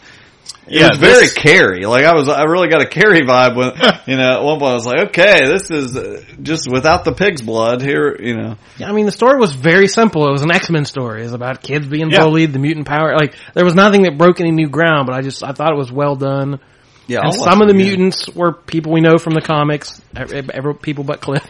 [0.66, 1.86] it Yeah, was very this- Carrie.
[1.86, 3.72] Like I was, I really got a Carrie vibe when,
[4.06, 7.12] you know, at one point I was like, okay, this is uh, just without the
[7.12, 8.56] pig's blood here, you know.
[8.76, 10.28] Yeah, I mean, the story was very simple.
[10.28, 11.20] It was an X-Men story.
[11.20, 12.22] It was about kids being Yeah.
[12.24, 13.14] bullied, the mutant power.
[13.16, 15.78] Like, there was nothing that broke any new ground, but I just, I thought it
[15.78, 16.60] was well done.
[17.08, 17.86] Yeah, and some of the again.
[17.86, 21.46] mutants were people we know from the comics, ev- every, people but Cliff.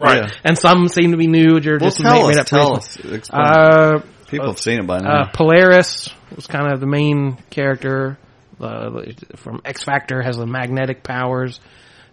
[0.00, 0.22] Right.
[0.24, 0.30] Yeah.
[0.44, 2.76] and some seem to be new, or Well, just tell made, made us, up tell
[2.76, 3.30] us.
[3.30, 5.22] Uh, People have seen it by now.
[5.22, 8.18] uh, Polaris was kind of the main character
[8.60, 9.02] uh,
[9.36, 10.22] from X Factor.
[10.22, 11.60] Has the magnetic powers,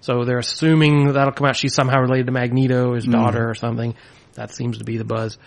[0.02, 1.56] so they're assuming that'll come out.
[1.56, 3.96] She's somehow related to Magneto, his daughter, or something.
[4.36, 5.38] That seems to be the buzz.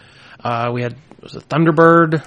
[0.43, 2.27] Uh, we had was it Thunderbird,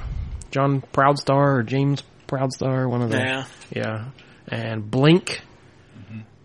[0.52, 3.46] John Proudstar or James Proudstar, one of the Yeah.
[3.76, 4.06] yeah,
[4.48, 5.42] and Blink.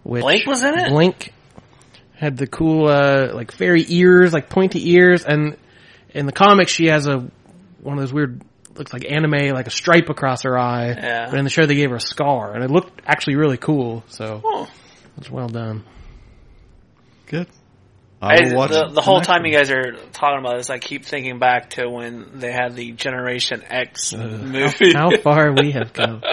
[0.02, 0.88] Which Blink was in it?
[0.90, 1.32] Blink
[2.22, 5.56] had the cool uh, like fairy ears, like pointy ears, and
[6.14, 7.18] in the comics she has a
[7.82, 8.40] one of those weird
[8.76, 10.86] looks like anime, like a stripe across her eye.
[10.90, 11.28] Yeah.
[11.28, 14.04] But in the show they gave her a scar, and it looked actually really cool.
[14.06, 14.70] So Oh.
[15.18, 15.84] it's well done.
[17.26, 17.48] Good.
[18.22, 19.50] I, I watch the, it the whole time one.
[19.50, 22.92] you guys are talking about this, I keep thinking back to when they had the
[22.92, 24.92] Generation X movie.
[24.92, 26.22] How far we have come.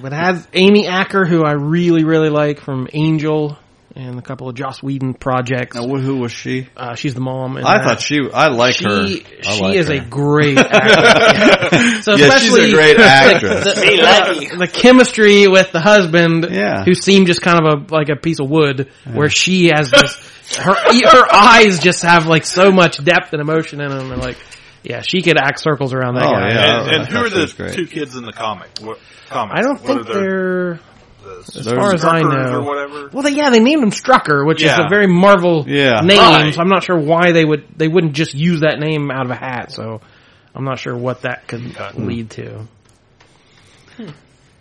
[0.00, 3.58] But it has Amy Acker, who I really, really like from Angel
[3.98, 5.74] and a couple of Joss Whedon projects.
[5.76, 6.68] Now, who was she?
[6.76, 7.56] Uh, she's the mom.
[7.56, 7.84] I that.
[7.84, 8.20] thought she.
[8.32, 9.02] I like she, her.
[9.02, 9.94] I she like is her.
[9.94, 10.56] a great
[11.02, 12.04] actress.
[12.04, 13.74] so Yeah, she's a especially great the- actress.
[13.74, 14.56] The, Me lucky.
[14.56, 16.84] the chemistry with the husband, Yeah.
[16.84, 20.16] who seemed just kind of a like a piece of wood, where she has this
[20.56, 24.38] her her eyes just have like so much depth and emotion in them, and like
[24.84, 26.48] yeah, she could act circles around that Oh, guy.
[26.50, 26.82] yeah.
[26.84, 28.68] And, and who are she the two kids in the comic?
[28.80, 29.58] What, comics?
[29.58, 30.80] I don't What think are they're
[31.28, 32.60] the as far as I know.
[32.60, 33.08] or whatever.
[33.12, 34.86] Well, they, yeah, they named him Strucker, which is Yeah.
[34.86, 36.00] a very Marvel Yeah.
[36.00, 36.18] name.
[36.18, 36.54] Right.
[36.54, 39.30] So I'm not sure why they would they wouldn't just use that name out of
[39.30, 39.72] a hat.
[39.72, 40.00] So
[40.54, 42.66] I'm not sure what that could lead to.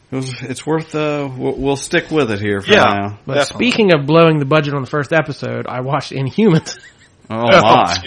[0.10, 0.96] It was, it's worth.
[0.96, 2.84] Uh, we'll, we'll stick with it here for Yeah.
[2.84, 3.20] now.
[3.26, 3.66] But Definitely.
[3.72, 6.80] speaking of blowing the budget on the first episode, I watched Inhumans.
[7.30, 7.98] Oh my!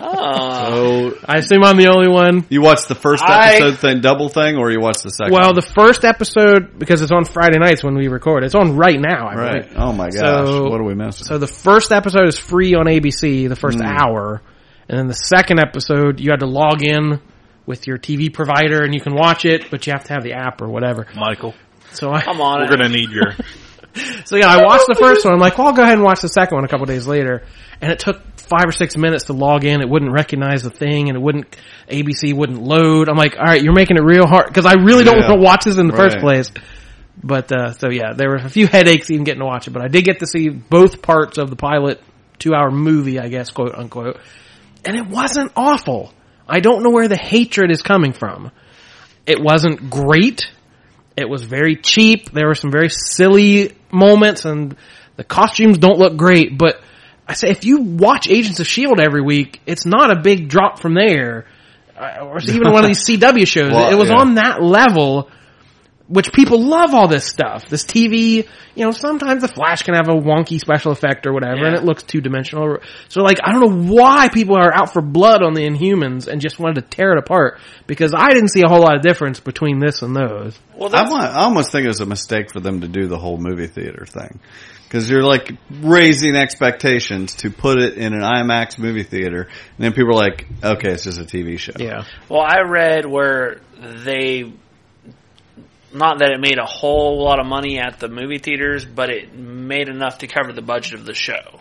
[0.00, 1.10] Oh.
[1.10, 2.46] So I assume I'm the only one.
[2.48, 5.32] you watched the first I- episode thing, double thing, or you watched the second?
[5.34, 5.54] Well, one?
[5.54, 8.44] the first episode because it's on Friday nights when we record.
[8.44, 9.28] It's on right now.
[9.28, 9.62] I right.
[9.62, 9.76] believe.
[9.78, 10.46] Oh my gosh!
[10.46, 11.26] So- what are we missing?
[11.26, 13.86] So the first episode is free on ABC, the first Hmm.
[13.86, 14.42] hour,
[14.88, 17.20] and then the second episode you had to log in
[17.66, 20.32] with your TV provider and you can watch it, but you have to have the
[20.32, 21.06] app or whatever.
[21.14, 21.54] Michael,
[21.92, 22.60] So I, Come on.
[22.60, 23.32] we're gonna need your.
[24.24, 25.34] so yeah, I watched the first one.
[25.34, 27.42] I'm like, well, I'll go ahead and watch the second one a couple days later,
[27.80, 29.80] and it took five or six minutes to log in.
[29.80, 31.56] It wouldn't recognize the thing, and it wouldn't
[31.88, 33.08] ABC wouldn't load.
[33.08, 35.28] I'm like, all right, you're making it real hard because I really don't Yeah.
[35.30, 36.50] want to watch this in the first place.
[37.22, 39.82] But uh, so yeah, there were a few headaches even getting to watch it, but
[39.82, 42.02] I did get to see both parts of the pilot
[42.38, 44.18] two hour movie, I guess, quote unquote,
[44.84, 46.12] and it wasn't awful.
[46.48, 48.50] I don't know where the hatred is coming from.
[49.26, 50.50] It wasn't great.
[51.16, 52.30] It was very cheap.
[52.32, 54.74] There were some very silly moments and
[55.16, 56.80] the costumes don't look great, but
[57.30, 59.00] I say if you watch Agents of S.H.I.E.L.D.
[59.00, 61.46] Every week, it's not a big drop from there.
[61.96, 63.70] Uh, Or even one of these CW shows.
[63.70, 64.16] Well, it was yeah.
[64.16, 65.30] on that level,
[66.08, 67.68] which people love all this stuff.
[67.68, 71.66] This TV, you know, sometimes the Flash can have a wonky special effect or whatever,
[71.66, 72.78] and it looks two dimensional.
[73.06, 76.40] So like, I don't know why people are out for blood on the Inhumans and
[76.40, 79.38] just wanted to tear it apart because I didn't see a whole lot of difference
[79.38, 80.58] between this and those.
[80.74, 83.18] Well, I, want, I almost think it was a mistake for them to do the
[83.18, 84.40] whole movie theater thing.
[84.90, 89.92] Cause you're like raising expectations to put it in an IMAX movie theater, and then
[89.92, 91.74] people are like, okay, it's just a TV show.
[91.78, 92.04] Yeah.
[92.28, 94.52] well, I read where they,
[95.94, 99.32] not that it made a whole lot of money at the movie theaters, but it
[99.32, 101.60] made enough to cover the budget of the show.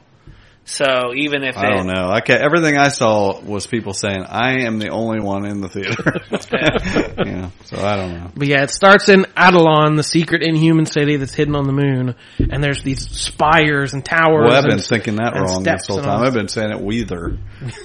[0.72, 2.10] So even if I it, don't know.
[2.10, 5.68] I ca everything I saw was people saying, I am the only one in the
[5.68, 6.22] theater.
[7.26, 7.50] yeah.
[7.66, 8.32] So I don't know.
[8.36, 12.14] But yeah, it starts in Adelon, the secret inhuman city that's hidden on the moon,
[12.38, 14.48] and there's these spires and towers.
[14.48, 16.22] Well, I've been and- thinking that wrong steps this whole time.
[16.22, 17.40] I've been saying it Weather.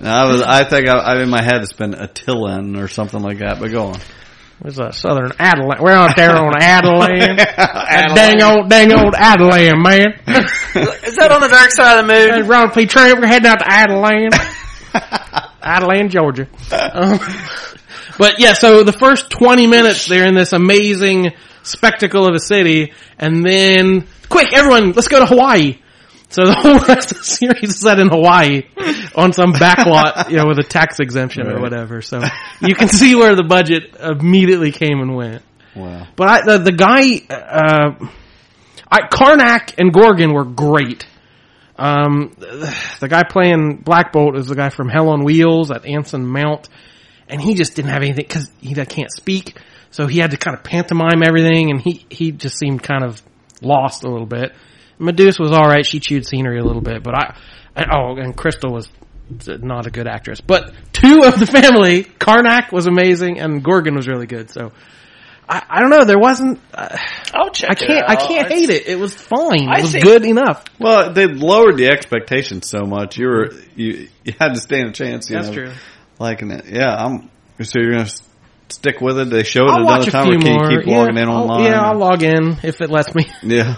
[0.00, 0.40] I was.
[0.42, 3.60] I think I, I in my head it's been Attilan or something like that.
[3.60, 4.00] But go on.
[4.60, 5.80] There's a southern Adelan.
[5.80, 7.36] We're out there on Adelan.
[7.92, 10.12] That dang old, dang old Adelan, man.
[11.04, 12.48] is that on the dark side of the moon?
[12.48, 12.88] Ronald P.
[12.94, 14.30] We're heading out to Adelan.
[15.62, 16.48] Adelan, Georgia.
[16.72, 17.18] Um,
[18.18, 21.32] but yeah, so the first 20 minutes, they're in this amazing
[21.62, 25.78] spectacle of a city, and then, quick, everyone, let's go to Hawaii.
[26.32, 28.62] So the whole rest of the series is set in Hawaii
[29.14, 32.02] on some backlot, you know, with a tax exemption or whatever.
[32.02, 32.22] So
[32.60, 35.42] you can see where the budget immediately came and went.
[35.74, 36.06] Wow.
[36.16, 38.08] But I, the, the guy, uh,
[38.90, 41.06] I, Karnak and Gorgon were great.
[41.76, 45.86] Um, the, the guy playing Black Bolt is the guy from Hell on Wheels at
[45.86, 46.68] Anson Mount,
[47.28, 49.58] and he just didn't have anything because he can't speak,
[49.90, 53.22] so he had to kind of pantomime everything, and he he just seemed kind of
[53.62, 54.52] lost a little bit.
[54.98, 57.36] Medusa was all right; she chewed scenery a little bit, but I,
[57.76, 58.88] I oh, and Crystal was
[59.46, 64.06] not a good actress, but two of the family, Karnak was amazing, and Gorgon was
[64.08, 64.50] really good.
[64.50, 64.72] So.
[65.48, 66.04] I, I don't know.
[66.04, 66.60] There wasn't.
[66.72, 66.96] Uh,
[67.34, 67.70] I'll check.
[67.72, 67.90] I can't.
[67.90, 68.86] It I can't hate it.
[68.86, 69.68] It was fine.
[69.68, 70.64] I It was think- good enough.
[70.78, 73.18] Well, they lowered the expectations so much.
[73.18, 75.28] You were you you had to stand a chance.
[75.28, 75.72] You That's know, true.
[76.20, 76.94] Liking it, yeah.
[76.94, 77.28] I'm
[77.60, 78.08] so you're gonna
[78.68, 79.30] stick with it.
[79.30, 80.70] They show it I'll another watch a time, few or can more.
[80.70, 81.64] you keep yeah, logging in I'll- online?
[81.64, 83.26] yeah, I'll log in if it lets me.
[83.42, 83.76] Yeah.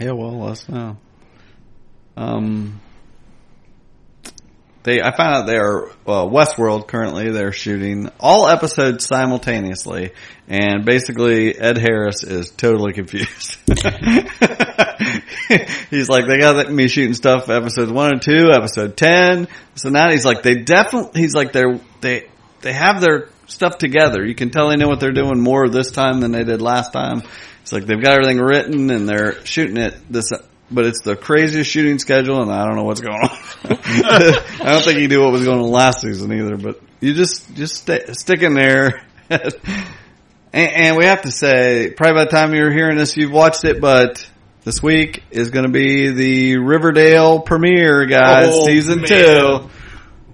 [0.00, 0.96] Yeah, well, let us know.
[2.16, 2.80] Um,
[4.84, 10.10] they, I found out they are, well, Westworld currently, they're shooting all episodes simultaneously,
[10.48, 13.58] and basically Ed Harris is totally confused.
[15.90, 20.10] he's like, they got me shooting stuff episodes one and two, episode ten, so now
[20.10, 22.28] he's like, they definitely, he's like, they're, they,
[22.62, 24.24] they have their stuff together.
[24.24, 26.92] You can tell they know what they're doing more this time than they did last
[26.92, 27.22] time.
[27.62, 30.30] It's like they've got everything written and they're shooting it this,
[30.70, 33.30] but it's the craziest shooting schedule and I don't know what's going on.
[33.64, 37.54] I don't think he knew what was going on last season either, but you just,
[37.54, 39.04] just stay, stick in there.
[39.30, 39.52] and,
[40.52, 43.80] and we have to say, probably by the time you're hearing this, you've watched it,
[43.80, 44.28] but
[44.64, 49.06] this week is going to be the Riverdale premiere, guys, Oh, season man.
[49.08, 49.70] two.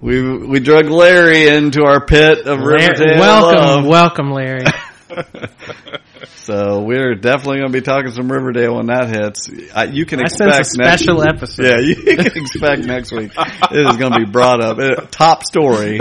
[0.01, 3.19] We we drug Larry into our pit of Riverdale.
[3.19, 3.85] welcome, love.
[3.85, 4.63] welcome, Larry.
[6.35, 9.49] So we're definitely going to be talking some Riverdale when that hits.
[9.73, 11.63] I, you can I expect sense a next- special episode.
[11.65, 13.31] Yeah, you can expect next week.
[13.37, 14.79] It is going to be brought up.
[14.79, 15.99] Uh, top story,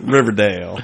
[0.00, 0.78] Riverdale.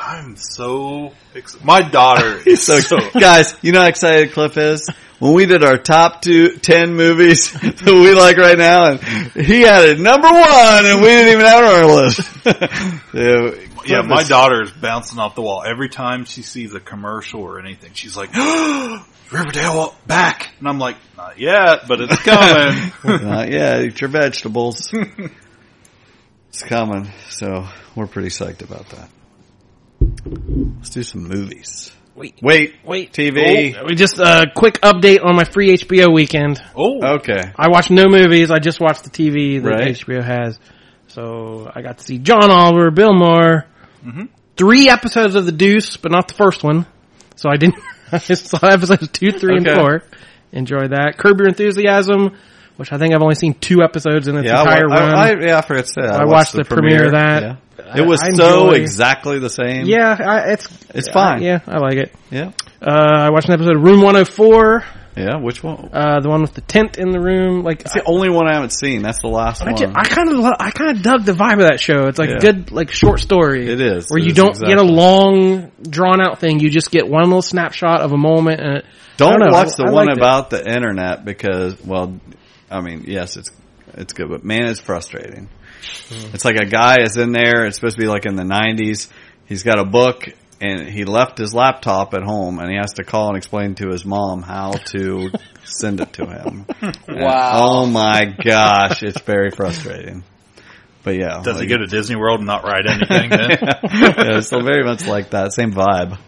[0.00, 4.88] I'm so ex- my daughter is So, so, guys, you know how excited Cliff is
[5.18, 9.00] when we did our top two ten movies that we like right now, and
[9.46, 12.20] he had it number one, and we didn't even have it on our list.
[13.14, 13.98] yeah, yeah.
[14.00, 17.40] Cliff My is- daughter is bouncing off the wall every time she sees a commercial
[17.42, 17.92] or anything.
[17.94, 18.30] She's like,
[19.30, 24.92] "Riverdale back," and I'm like, "Not yet, but it's coming." Uh, yeah, eat your vegetables.
[26.48, 29.08] it's coming, so we're pretty psyched about that.
[30.76, 31.92] Let's do some movies.
[32.14, 33.76] Wait, Wait, wait, TV.
[33.76, 36.62] Oh, we just a uh, quick update on my free HBO weekend.
[36.76, 37.42] oh, Okay.
[37.58, 38.52] I watched no movies.
[38.52, 39.88] I just watched the TV that Right.
[39.96, 40.58] HBO has.
[41.08, 43.66] So I got to see John Oliver, Bill Maher,
[44.04, 44.24] Mm-hmm.
[44.56, 46.86] three episodes of The Deuce, but not the first one.
[47.36, 47.76] So I didn't.
[48.12, 49.70] I just saw episodes two, three, Okay.
[49.70, 50.02] and four.
[50.52, 51.18] Enjoy that.
[51.18, 52.36] Curb Your Enthusiasm,
[52.76, 55.14] which I think I've only seen two episodes in its Yeah, entire I, run.
[55.14, 56.02] I, I, yeah, I forgot to say.
[56.02, 56.20] that.
[56.20, 57.42] I watched the premiere of that.
[57.42, 57.56] Yeah.
[57.96, 59.86] It was I so enjoy- exactly the same.
[59.86, 61.42] yeah, I, it's It's fine.
[61.42, 62.14] yeah, I like it.
[62.30, 62.52] Yeah.
[62.80, 62.90] Uh,
[63.26, 64.84] I watched an episode of Room 104,
[65.16, 65.36] Yeah.
[65.36, 65.90] Which one?
[65.92, 67.62] uh, the one with the tent in the room.
[67.62, 69.02] Like It's the only one I haven't seen.
[69.02, 69.96] That's the last I, one.
[69.96, 72.08] I kind of I kind of dug the vibe of that show.
[72.08, 72.36] It's like Yeah.
[72.36, 73.68] a good like short story.
[73.70, 74.10] It is.
[74.10, 74.74] where It you is don't exactly.
[74.74, 76.58] get a long drawn out thing.
[76.58, 78.60] You just get one little snapshot of a moment.
[78.60, 78.84] And it,
[79.16, 80.20] Don't, know, watch the I one liked it.
[80.20, 82.18] about the internet because, well,
[82.70, 83.50] I mean, yes, it's
[83.96, 85.48] it's good, but man, it's frustrating.
[86.08, 86.34] Hmm.
[86.34, 87.66] It's like a guy is in there.
[87.66, 89.08] It's supposed to be like in the '90s.
[89.46, 90.28] He's got a book
[90.64, 93.88] and he left his laptop at home, and he has to call and explain to
[93.88, 95.30] his mom how to
[95.64, 96.66] send it to him.
[97.06, 97.50] And, Wow.
[97.62, 100.24] oh my gosh, it's very frustrating.
[101.02, 103.28] But yeah, does he go to Disney World and not write anything?
[103.30, 103.50] Then
[104.26, 106.18] yeah, so very much like that, same vibe.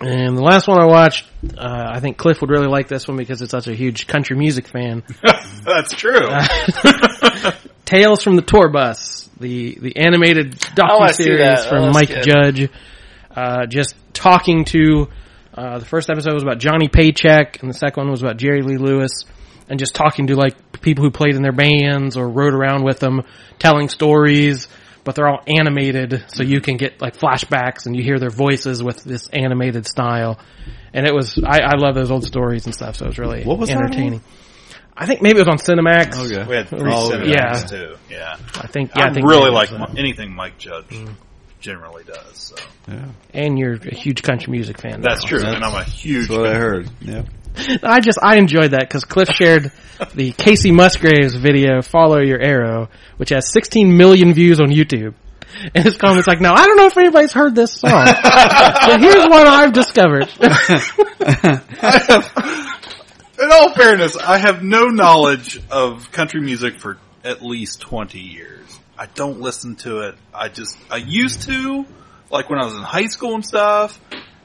[0.00, 3.16] And the last one I watched, uh, I think Cliff would really like this one
[3.16, 5.02] because it's such a huge country music fan.
[5.64, 6.28] that's true.
[7.84, 11.60] Tales from the Tour Bus, the the animated docu series.
[11.64, 12.24] Oh, from that's Mike good.
[12.24, 12.70] Judge.
[13.34, 15.08] Uh, just talking to
[15.54, 18.62] uh, the first episode was about Johnny Paycheck, and the second one was about Jerry
[18.62, 19.24] Lee Lewis,
[19.68, 22.98] and just talking to like people who played in their bands or rode around with
[23.00, 23.22] them,
[23.58, 24.68] telling stories.
[25.04, 28.84] But they're all animated, so you can get like flashbacks and you hear their voices
[28.84, 30.38] with this animated style.
[30.94, 33.42] And it was I, I love those old stories and stuff, so it was really
[33.42, 34.22] What was entertaining.
[34.96, 36.30] I think maybe it was on Cinemax.
[36.30, 36.48] Okay.
[36.48, 37.52] we had three Oh, Cinemax yeah.
[37.54, 37.96] too.
[38.10, 40.84] Yeah, I think yeah, I, I think really like was, anything Mike Judge
[41.62, 42.36] generally does.
[42.36, 42.56] So
[43.32, 45.00] and you're a huge country music fan.
[45.00, 45.28] that's now.
[45.28, 46.28] true, and I'm a huge.
[46.28, 46.90] That's what I heard.
[47.00, 47.22] Yeah.
[47.82, 49.72] I just I enjoyed that because Cliff shared
[50.14, 55.14] the Kacey Musgraves video "Follow Your Arrow," which has 16 million views on YouTube.
[55.74, 59.28] And his comments like, "Now I don't know if anybody's heard this song, but here's
[59.28, 60.28] one I've discovered."
[63.38, 68.61] In all fairness, I have no knowledge of country music for at least 20 years.
[69.02, 70.14] I don't listen to it.
[70.32, 71.84] I just, I used to,
[72.30, 74.00] like when I was in high school and stuff,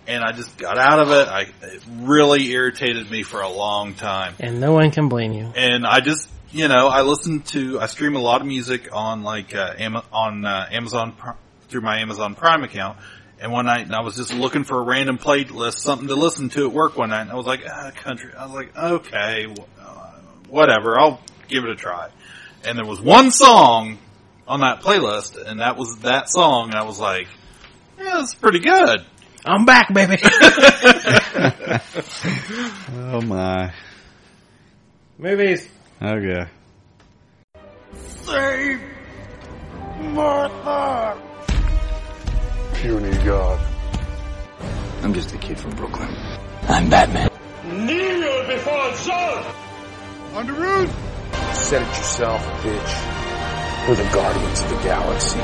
[0.08, 1.28] and I just got out of it.
[1.28, 4.34] I, it really irritated me for a long time.
[4.39, 5.53] And no one can blame you.
[5.55, 9.22] And I just, you know, I listen to, I stream a lot of music on
[9.22, 9.76] like, uh,
[10.12, 11.14] on, uh, Amazon,
[11.68, 12.97] through my Amazon Prime account.
[13.39, 16.49] And one night, and I was just looking for a random playlist, something to listen
[16.49, 18.32] to at work one night, and I was like, ah, country.
[18.36, 19.45] I was like, okay,
[19.80, 20.14] uh,
[20.49, 22.10] whatever, I'll give it a try.
[22.66, 23.99] And there was one song
[24.48, 27.28] on that playlist, and that was that song, and I was like,
[27.98, 29.06] yeah, that's pretty good.
[29.45, 30.18] I'm back, baby.
[33.10, 33.74] Oh my.
[35.18, 35.68] Movies.
[36.02, 36.45] Okay.
[37.95, 38.82] Save
[40.00, 41.22] Martha!
[42.76, 43.60] Puny God.
[45.02, 46.10] I'm just a kid from Brooklyn.
[46.64, 47.30] I'm Batman.
[47.66, 49.56] Kneel before Zod!
[50.34, 50.93] On the roof!
[51.54, 53.26] Said it yourself, bitch.
[53.88, 55.40] We're the guardians of the galaxy.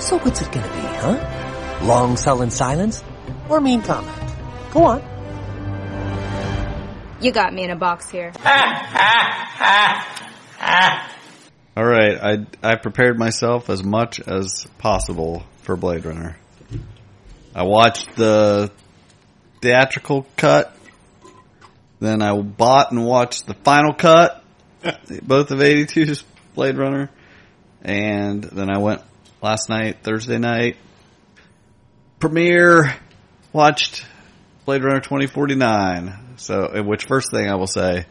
[0.00, 1.84] So what's it gonna be, huh?
[1.84, 3.04] Long sullen silence?
[3.50, 4.16] Or mean comment?
[4.72, 5.02] Go on.
[7.20, 8.32] You got me in a box here.
[11.76, 16.38] All right, I I prepared myself as much as possible for Blade Runner.
[17.54, 18.72] I watched the
[19.60, 20.74] theatrical cut,
[22.00, 24.42] then I bought and watched the final cut,
[25.22, 26.24] both of 82's
[26.54, 27.10] Blade Runner,
[27.82, 29.02] and then I went
[29.42, 30.76] last night, Thursday night,
[32.18, 32.94] premiere,
[33.52, 34.06] watched
[34.64, 36.34] Blade Runner 2049.
[36.36, 38.06] So, which first thing I will say,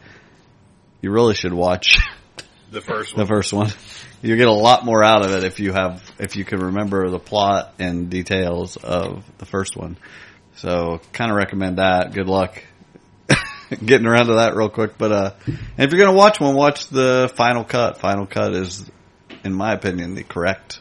[1.00, 1.98] you really should watch
[2.70, 3.24] The first one.
[3.24, 3.70] the first one.
[4.22, 7.10] You get a lot more out of it if you have if you can remember
[7.10, 9.96] the plot and details of the first one.
[10.54, 12.12] So kind of recommend that.
[12.12, 12.62] Good luck
[13.84, 14.96] getting around to that real quick.
[14.96, 17.98] But uh, and if you're gonna watch one, watch the final cut.
[17.98, 18.88] Final cut is,
[19.44, 20.80] in my opinion, the correct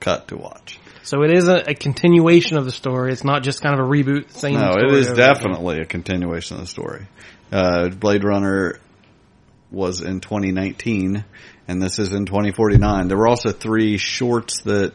[0.00, 0.78] cut to watch.
[1.02, 3.12] So it is a, a continuation of the story.
[3.12, 4.30] It's not just kind of a reboot.
[4.32, 4.54] Same.
[4.54, 5.34] No, it is over again.
[5.34, 7.06] definitely a continuation of the story.
[7.52, 8.80] Uh, Blade Runner
[9.70, 11.24] was in 2019,
[11.68, 13.08] and this is in 2049.
[13.08, 14.94] There were also three shorts that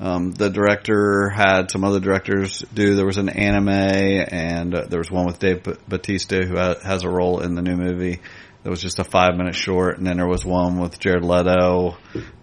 [0.00, 2.94] um, the director had some other directors do.
[2.96, 7.04] There was an anime, and uh, there was one with Dave Bautista, who ha- has
[7.04, 8.20] a role in the new movie.
[8.62, 11.96] That was just a five minute short, and then there was one with Jared Leto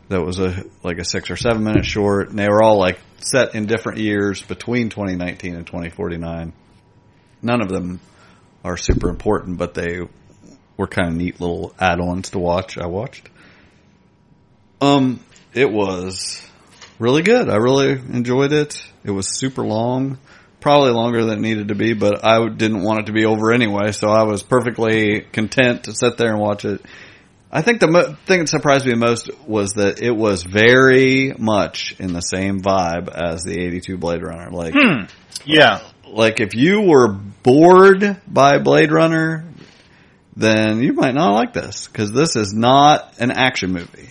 [0.10, 3.00] that was a like a six or seven minute short, and they were all like
[3.20, 6.54] set in different years between 2019 and 2049.
[7.42, 8.02] None of them
[8.64, 10.02] are super important, but they
[10.76, 12.78] were kind of neat little add-ons to watch.
[12.78, 13.30] I watched.
[14.82, 15.20] Um,
[15.54, 16.46] it was
[17.00, 17.50] really good.
[17.50, 18.82] I really enjoyed it.
[19.04, 20.18] It was super long,
[20.62, 23.52] probably longer than it needed to be, but I didn't want it to be over
[23.52, 26.82] anyway, so I was perfectly content to sit there and watch it.
[27.52, 31.96] I think the mo- thing that surprised me most was that it was very much
[32.00, 34.52] in the same vibe as the 82 Blade Runner.
[34.52, 35.06] Like, Hmm.
[35.46, 35.80] Yeah.
[36.08, 39.46] like if you were bored by Blade Runner,
[40.36, 44.10] then you might not like this because this is not an action movie.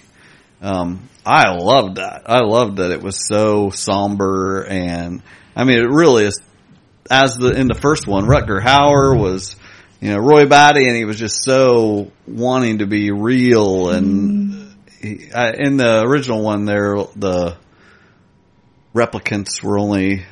[0.60, 2.22] Um, I loved that.
[2.26, 5.22] I loved that it was so somber and
[5.58, 6.40] I mean it really is.
[7.10, 9.56] As the in the first one, Rutger Hauer was,
[10.00, 13.88] you know, Roy Batty, and he was just so wanting to be real.
[13.88, 17.56] And he, I, in the original one, there the
[18.94, 20.24] replicants were only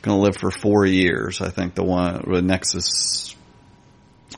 [0.00, 1.42] going to live for four years.
[1.42, 3.36] I think the one with Nexus.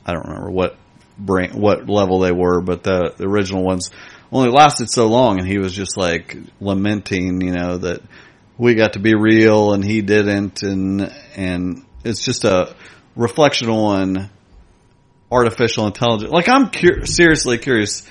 [0.05, 0.75] I don't remember what
[1.17, 3.89] brain what level they were, but the, the original ones
[4.31, 8.01] only lasted so long, and he was just like lamenting, you know, that
[8.57, 12.75] we got to be real and he didn't, and and it's just a
[13.15, 14.29] reflection on
[15.31, 16.31] artificial intelligence.
[16.31, 18.07] Like I'm cur- seriously curious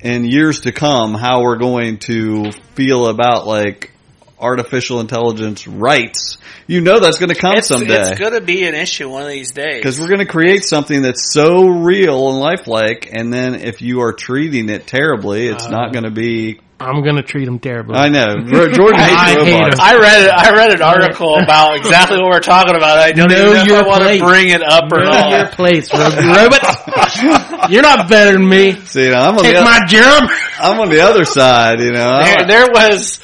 [0.00, 3.92] in years to come how we're going to feel about like
[4.38, 6.38] artificial intelligence rights.
[6.66, 8.10] You know that's going to come It's, someday.
[8.10, 9.78] it's going to be an issue one of these days.
[9.78, 14.02] Because we're going to create something that's so real and lifelike, and then if you
[14.02, 15.92] are treating it terribly, it's not uh-huh.
[15.92, 16.60] going to be.
[16.78, 17.96] I'm gonna treat him terribly.
[17.96, 18.36] I know.
[18.44, 19.78] Jordan hates I hate robots.
[19.78, 19.84] him.
[19.86, 20.30] I read it.
[20.30, 22.98] I read an article about exactly what we're talking about.
[22.98, 25.10] I don't Know even know if your I want to bring it up or Know
[25.10, 25.30] not.
[25.30, 27.70] your place, ro- robots.
[27.72, 28.72] You're not better than me.
[28.84, 30.28] See, I'm on, Take the, my germ.
[30.60, 32.18] I'm on the other side, you know.
[32.22, 33.20] There, I'm- there was.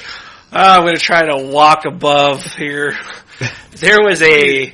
[0.50, 2.96] Uh, I'm going to try to walk above here.
[3.76, 4.66] There was a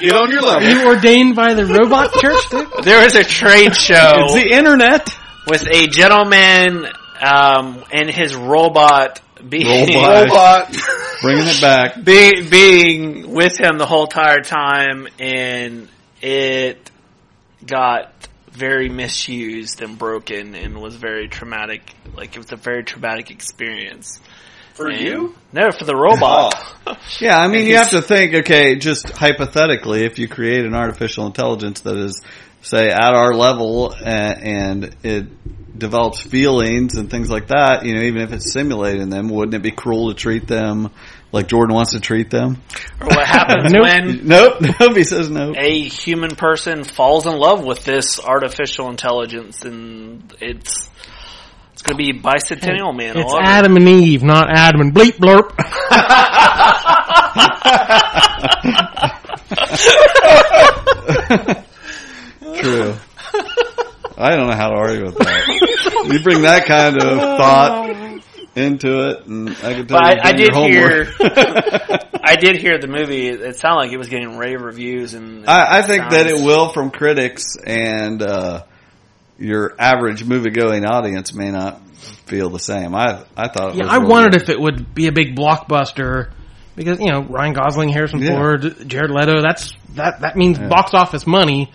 [0.00, 0.66] Get on your level.
[0.66, 2.68] You ordained by the robot church, dude?
[2.84, 5.08] there was a trade show It's the internet.
[5.46, 6.86] with a gentleman
[7.22, 10.76] um, and his robot being Robot.
[11.22, 12.02] Bringing it back.
[12.04, 15.88] being being with him the whole entire time, and
[16.20, 16.90] it
[17.66, 18.12] got
[18.50, 21.94] very misused and broken and was very traumatic.
[22.14, 24.20] Like it was a very traumatic experience.
[24.74, 25.34] For And- you?
[25.52, 26.54] No, for the robot.
[27.20, 31.26] Yeah, I mean, you have to think, okay, just hypothetically, if you create an artificial
[31.26, 32.20] intelligence that is,
[32.62, 34.42] say, at our level and,
[34.84, 35.26] and it
[35.80, 39.62] develops feelings and things like that, you know, even if it's simulating them, wouldn't it
[39.62, 40.90] be cruel to treat them
[41.32, 42.62] like Jordan wants to treat them?
[43.00, 43.82] Or what happens Nope.
[43.82, 44.60] when Nope.
[44.80, 44.96] Nope.
[44.96, 45.52] He says no.
[45.56, 50.88] a human person falls in love with this artificial intelligence and it's
[51.72, 53.40] it's going to be bicentennial man It's all.
[53.40, 55.56] Adam and Eve, not Adam and Bleep Blurp.
[62.60, 62.94] True.
[64.18, 66.08] I don't know how to argue with that.
[66.12, 67.90] you bring that kind of thought
[68.56, 71.14] into it, and I can tell But you I, I did your hear.
[72.22, 73.28] I did hear the movie.
[73.28, 76.68] It sounded like it was getting rave reviews, and I, I think that it will
[76.72, 78.64] from critics and uh,
[79.38, 81.80] your average movie going audience may not
[82.26, 82.94] feel the same.
[82.94, 84.42] I I thought it Yeah, was I really wondered good.
[84.42, 86.30] if it would be a big blockbuster
[86.76, 88.36] because you know Ryan Gosling, Harrison Yeah.
[88.36, 89.40] Ford, Jared Leto.
[89.42, 90.68] That's that that means Yeah.
[90.68, 91.72] box office money,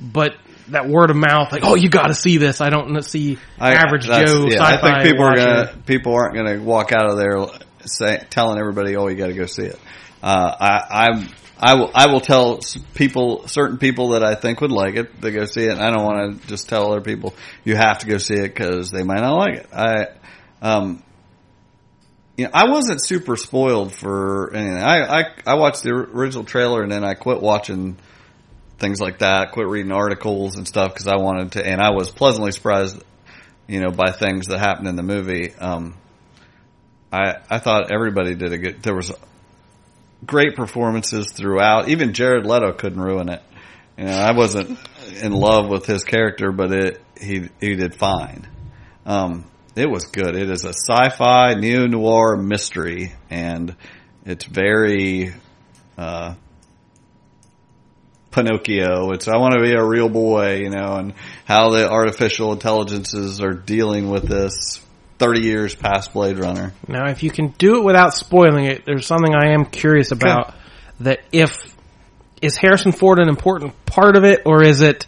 [0.00, 0.34] but
[0.72, 2.60] that word of mouth, like oh, you got to see this.
[2.60, 6.60] I don't see I- average Joe yeah, I think people are gonna people aren't gonna
[6.60, 7.46] walk out of there
[7.86, 9.78] say, telling everybody, "Oh, you got to go see it."
[10.22, 11.28] Uh, I I'm.
[11.64, 12.58] I will, I will tell
[12.94, 15.70] people, certain people that I think would like it, they go see it.
[15.70, 18.48] And I don't want to just tell other people you have to go see it
[18.48, 19.68] because they might not like it.
[19.72, 20.06] I,
[20.60, 21.04] um,
[22.36, 24.82] you know, I wasn't super spoiled for anything.
[24.82, 27.96] I, I, I watched the original trailer and then I quit watching
[28.82, 32.10] things like that, quit reading articles and stuff because I wanted to, and I was
[32.10, 33.02] pleasantly surprised,
[33.68, 35.54] you know, by things that happened in the movie.
[35.54, 35.94] Um,
[37.10, 39.12] I, I thought everybody did a good, there was
[40.26, 41.88] great performances throughout.
[41.88, 43.40] Even Jared Leto couldn't ruin it.
[43.96, 44.78] You know, I wasn't
[45.22, 48.48] in love with his character, but it, he, he did fine.
[49.06, 49.44] Um,
[49.76, 50.34] it was good.
[50.34, 53.76] It is a sci-fi neo-noir mystery and
[54.24, 55.34] it's very,
[55.96, 56.34] uh,
[58.32, 59.12] Pinocchio.
[59.12, 61.14] It's I want to be a real boy, you know, and
[61.44, 64.80] how the artificial intelligences are dealing with this
[65.18, 66.72] 30 years past Blade Runner.
[66.88, 70.54] Now, if you can do it without spoiling it, there's something I am curious about.
[71.00, 71.76] That if
[72.40, 75.06] is Harrison Ford an important part of it, or is it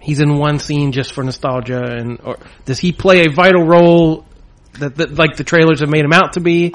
[0.00, 4.24] he's in one scene just for nostalgia, and or does he play a vital role
[4.78, 6.74] that, that like the trailers have made him out to be?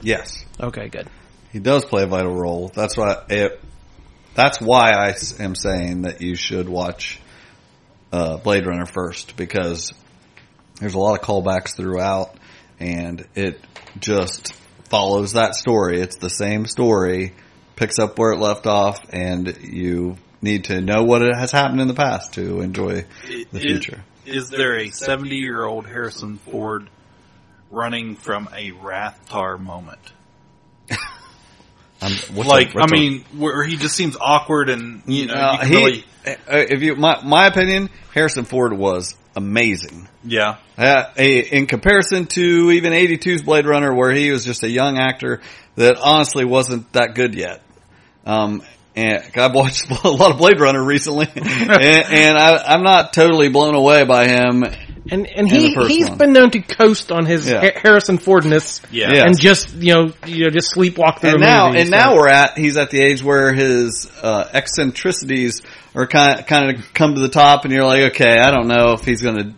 [0.00, 0.44] Yes.
[0.60, 1.08] Okay, good.
[1.52, 2.70] He does play a vital role.
[2.74, 3.60] That's why it,
[4.34, 7.20] that's why I am saying that you should watch
[8.12, 9.92] uh, Blade Runner first because
[10.80, 12.36] there's a lot of callbacks throughout
[12.80, 13.60] and it
[13.98, 14.52] just
[14.88, 16.00] follows that story.
[16.00, 17.34] It's the same story,
[17.76, 21.80] picks up where it left off and you need to know what it has happened
[21.80, 24.04] in the past to enjoy the Is- future.
[24.26, 26.88] Is there a 70 year old Harrison Ford
[27.70, 30.00] running from a Rathtar moment?
[32.46, 36.04] Like, I mean, where he just seems awkward and, you know, Uh, you he, really,
[36.26, 40.08] uh, if you, my, my opinion, Harrison Ford was amazing.
[40.24, 40.56] yeah.
[40.78, 45.40] Uh, in comparison to even 82's Blade Runner, where he was just a young actor
[45.76, 47.62] that honestly wasn't that good yet.
[48.26, 48.62] Um,
[48.96, 53.48] and I've watched a lot of Blade Runner recently, and, and I, I'm not totally
[53.48, 54.64] blown away by him.
[55.10, 56.18] And and in he the first he's one.
[56.18, 57.60] been known to coast on his Yeah.
[57.60, 59.10] Ha- Harrison Fordness, Yeah.
[59.12, 59.24] Yes.
[59.26, 61.80] and just you know you know just sleepwalk through and now movie.
[61.80, 65.60] and so- now we're at he's at the age where his uh, eccentricities
[65.94, 68.66] are kind of, kind of come to the top, and you're like, okay, I don't
[68.66, 69.54] know if he's going to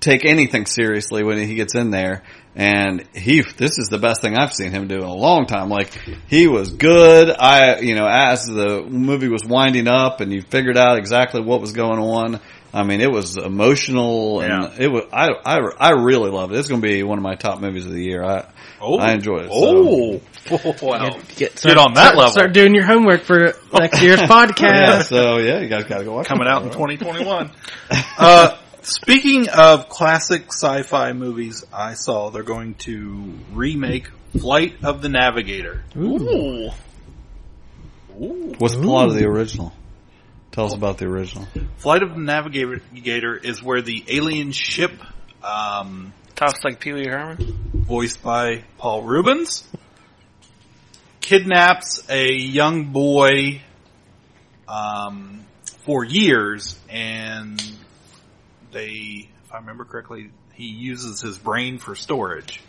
[0.00, 2.22] take anything seriously when he gets in there.
[2.56, 5.68] And he, this is the best thing I've seen him do in a long time.
[5.70, 5.92] Like
[6.26, 7.30] he was good.
[7.30, 11.60] I, you know, as the movie was winding up and you figured out exactly what
[11.60, 12.40] was going on.
[12.72, 14.84] I mean, it was emotional and Yeah.
[14.84, 16.58] it was, I, I, I really loved it.
[16.58, 18.22] It's going to be one of my top movies of the year.
[18.24, 18.46] I,
[18.82, 18.98] Oh.
[18.98, 19.52] I enjoyed it.
[19.52, 20.20] so.
[20.50, 20.72] Oh.
[20.86, 21.10] wow.
[21.36, 22.32] Get, Get on that start, level.
[22.32, 24.62] Start doing your homework for next year's podcast.
[24.62, 26.50] yeah, so yeah, you guys gotta go watch coming it.
[26.50, 27.50] out in 2021.
[28.18, 34.08] uh, speaking of classic sci-fi movies, I saw they're going to remake
[34.38, 35.84] Flight of the Navigator.
[35.98, 36.70] Ooh.
[38.08, 39.72] What's the plot of the original?
[40.52, 41.46] Tell us about the original.
[41.76, 44.92] Flight of the Navigator is where the alien ship,
[45.44, 47.36] um, Talks like Pee Wee Herman.
[47.72, 49.68] voiced by Paul Reubens,
[51.20, 53.60] kidnaps a young boy
[54.66, 55.44] um,
[55.84, 57.62] for years, and
[58.72, 62.60] they, if I remember correctly, he uses his brain for storage.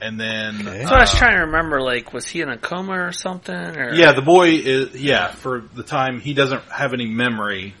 [0.00, 1.80] And then That's what I was uh, trying to remember.
[1.80, 3.54] Like, was he in a coma or something?
[3.54, 7.74] Or Yeah, the boy is yeah for the time he doesn't have any memory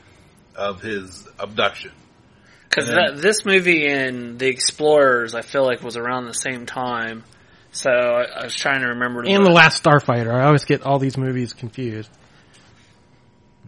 [0.54, 1.92] of his abduction.
[2.68, 7.24] Because this movie and The Explorers, I feel like was around the same time.
[7.72, 9.24] So I, I was trying to remember.
[9.26, 10.32] And the Last Starfighter.
[10.32, 12.10] I always get all these movies confused.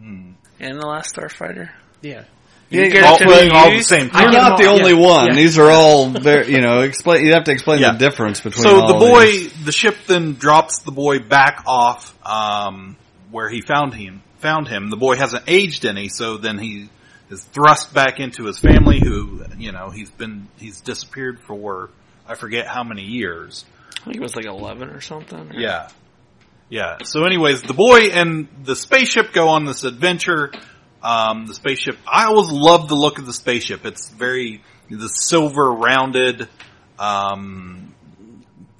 [0.01, 1.71] and the Last Starfighter.
[2.01, 2.23] Yeah.
[2.73, 3.87] You didn't get all, it to well, the all use?
[3.87, 4.09] the same.
[4.13, 5.27] I You're not them the only yeah, one.
[5.27, 5.33] yeah.
[5.35, 7.91] These are all very, you know, explain, you have to explain Yeah.
[7.93, 9.65] the difference between So the boy, these.
[9.65, 12.97] the ship then drops the boy back off um,
[13.31, 14.21] where he found him.
[14.39, 14.89] Found him.
[14.89, 16.89] The boy hasn't aged any, so then he
[17.29, 18.99] is thrust back into his family.
[18.99, 21.89] Who you know he's been he's disappeared for
[22.27, 23.63] I forget how many years.
[24.01, 25.51] I think it was like eleven or something.
[25.51, 25.87] or- Yeah.
[26.69, 26.97] Yeah.
[27.03, 30.51] So anyways, the boy and the spaceship go on this adventure.
[31.03, 33.85] Um, the spaceship, I always love the look of the spaceship.
[33.85, 36.47] It's very, the silver rounded,
[36.97, 37.93] um,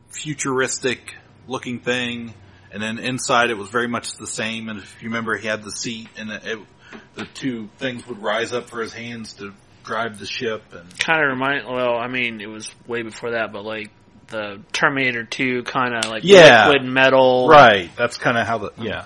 [0.09, 1.15] futuristic
[1.47, 2.33] looking thing.
[2.71, 4.69] And then inside it was very much the same.
[4.69, 6.59] And if you remember, he had the seat and it, it,
[7.15, 9.53] the two things would rise up for his hands to
[9.83, 10.63] drive the ship.
[10.73, 11.67] And Kind of remind.
[11.67, 13.91] Well, I mean, it was way before that, but like
[14.27, 16.69] the Terminator Two, kind of like Yeah.
[16.69, 17.47] liquid metal.
[17.47, 19.05] right, that's kind of how the yeah.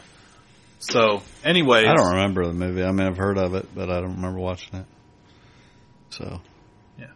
[0.79, 2.83] So, anyway, I don't remember the movie.
[2.83, 4.85] I mean, I've heard of it, but I don't remember watching it.
[6.11, 6.39] So,
[6.99, 7.07] yeah,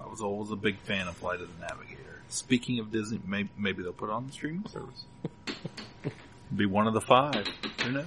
[0.00, 2.20] I was always a big fan of Flight of the Navigator.
[2.28, 5.04] Speaking of Disney, maybe, maybe they'll put it on the streaming service.
[6.54, 7.46] Be one of the five.
[7.82, 8.04] Who knows?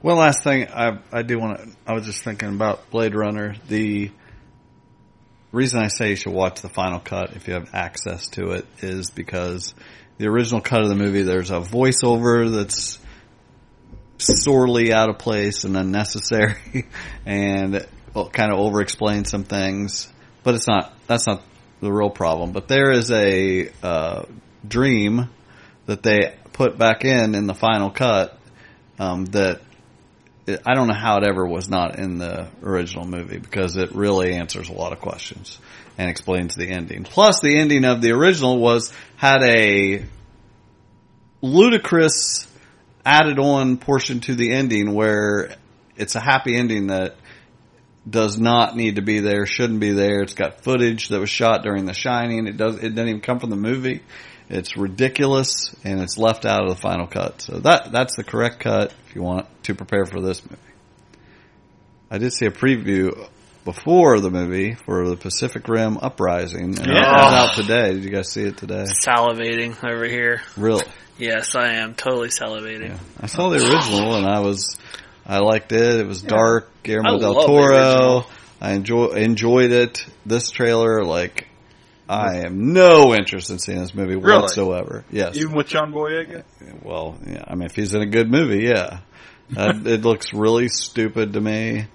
[0.00, 1.68] one last thing I I do want to.
[1.86, 3.56] I was just thinking about Blade Runner.
[3.68, 4.10] The
[5.52, 8.66] reason I say you should watch the final cut if you have access to it
[8.80, 9.74] is because
[10.18, 12.98] the original cut of the movie there's a voiceover that's
[14.18, 16.86] sorely out of place and unnecessary
[17.26, 17.86] and
[18.32, 20.12] kind of over explains some things
[20.42, 21.42] but it's not that's not
[21.80, 24.24] the real problem but there is a uh,
[24.66, 25.28] dream
[25.86, 28.36] that they put back in in the final cut
[28.98, 29.60] um, that
[30.48, 33.94] it, I don't know how it ever was not in the original movie because it
[33.94, 35.58] really answers a lot of questions
[35.96, 37.04] and explains the ending.
[37.04, 40.04] Plus, the ending of the original was had a
[41.42, 42.47] ludicrous
[43.08, 45.56] added on portion to the ending where
[45.96, 47.16] it's a happy ending that
[48.08, 50.20] does not need to be there, shouldn't be there.
[50.22, 52.46] It's got footage that was shot during The Shining.
[52.46, 52.76] It does.
[52.76, 54.02] It doesn't even come from the movie.
[54.50, 57.42] It's ridiculous, and it's left out of the final cut.
[57.42, 60.62] So that that's the correct cut if you want to prepare for this movie.
[62.10, 63.28] I did see a preview
[63.64, 67.00] before the movie for the Pacific Rim Uprising, and Yeah.
[67.00, 67.92] that was out today.
[67.92, 68.84] Did you guys see it today?
[69.06, 70.40] Salivating over here.
[70.56, 70.84] Really?
[71.18, 72.96] Yes, I am totally salivating.
[73.20, 74.78] I saw the original and I was,
[75.26, 76.00] I liked it.
[76.00, 76.70] It was dark.
[76.84, 77.76] Guillermo I del love the Toro.
[77.76, 78.26] original.
[78.60, 80.04] I enjoy enjoyed it.
[80.24, 81.48] This trailer, like,
[82.08, 84.40] I am no interest in seeing this movie Really?
[84.42, 85.04] whatsoever.
[85.10, 85.36] Yes.
[85.36, 86.42] Even with John Boyega?
[86.82, 87.44] Well, yeah.
[87.46, 89.00] I mean, if he's in a good movie, yeah.
[89.56, 91.86] Uh, it looks really stupid to me.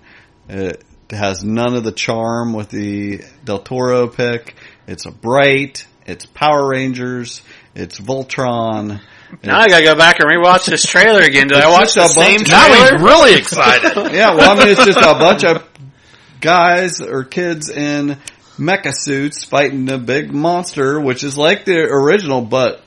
[0.49, 4.55] It has none of the charm with the Del Toro pick.
[4.87, 5.85] It's a bright.
[6.05, 7.41] It's Power Rangers.
[7.75, 9.01] It's Voltron.
[9.43, 11.47] Now I gotta go back and rewatch this trailer again.
[11.47, 12.69] Did I watch the a same bunch- trailer?
[12.69, 14.13] Now he's really excited.
[14.13, 15.67] yeah, well, I mean, it's just a bunch of
[16.39, 18.17] guys or kids in
[18.57, 22.81] mecha suits fighting a big monster, which is like the original, but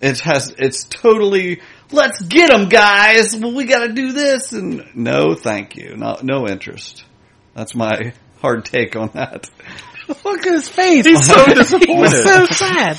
[0.00, 1.60] it has, it's totally,
[1.90, 3.36] let's get them guys!
[3.36, 4.52] Well, we gotta do this!
[4.52, 5.96] And no, thank you.
[5.96, 7.04] No, no interest.
[7.54, 9.50] That's my hard take on that.
[10.24, 11.06] Look at his face.
[11.06, 11.88] He's so disappointed.
[12.12, 12.98] He's so sad.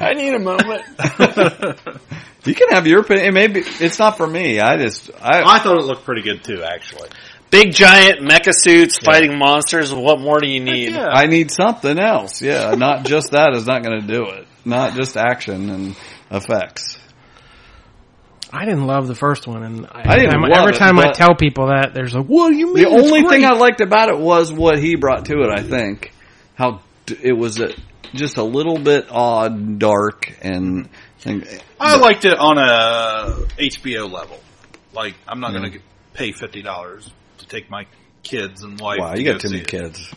[0.00, 0.82] I need a moment.
[2.44, 3.26] You can have your opinion.
[3.26, 4.58] It may it's not for me.
[4.58, 7.10] I just, I, I thought it looked pretty good too, actually.
[7.50, 9.92] Big giant mecha suits fighting monsters.
[9.92, 10.96] What more do you need?
[10.96, 12.40] I need something else.
[12.40, 14.46] Yeah, not just that is not going to do it.
[14.64, 15.96] Not just action and
[16.30, 16.98] effects.
[18.52, 20.78] I didn't love the first one, and I, I didn't every time, love every it,
[20.78, 22.84] time I tell people that, there's a what do you mean?
[22.84, 23.44] The It's only thing.
[23.44, 25.50] I liked about it was what he brought to it.
[25.50, 26.12] I think
[26.54, 26.80] how
[27.22, 27.74] it was a,
[28.14, 30.88] just a little bit odd, and dark, and,
[31.24, 31.46] and
[31.78, 34.40] I liked it on a HBO level.
[34.94, 35.78] Like, I'm not going to
[36.14, 37.86] pay fifty dollars to take my
[38.22, 38.98] kids and wife.
[38.98, 39.68] wow, to you go got too many it.
[39.68, 40.12] kids.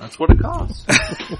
[0.00, 0.86] That's what it costs.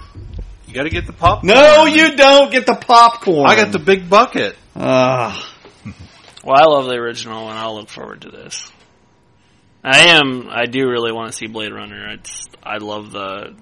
[0.69, 1.47] you got to get the popcorn.
[1.55, 3.49] No, you don't get the popcorn.
[3.49, 4.55] I got the big bucket.
[4.77, 5.55] Ah,
[6.45, 8.71] Well, I love the original, and I'll look forward to this.
[9.83, 10.49] I am.
[10.51, 12.11] I do really want to see Blade Runner.
[12.13, 12.45] It's.
[12.63, 13.55] I love the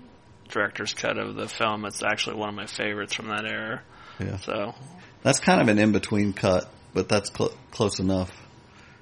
[0.48, 1.84] director's cut of the film.
[1.84, 3.82] It's actually one of my favorites from that era.
[4.20, 4.36] Yeah.
[4.38, 4.74] So
[5.22, 8.30] that's kind of an in between cut, but that's cl- close enough.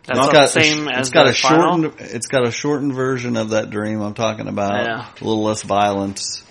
[0.07, 1.82] that's It's not got the a same sh- as it's got the a final.
[1.82, 2.11] shortened.
[2.11, 4.84] It's got a shortened version of that dream I'm talking about.
[4.84, 5.09] Yeah.
[5.20, 6.42] A little less violence.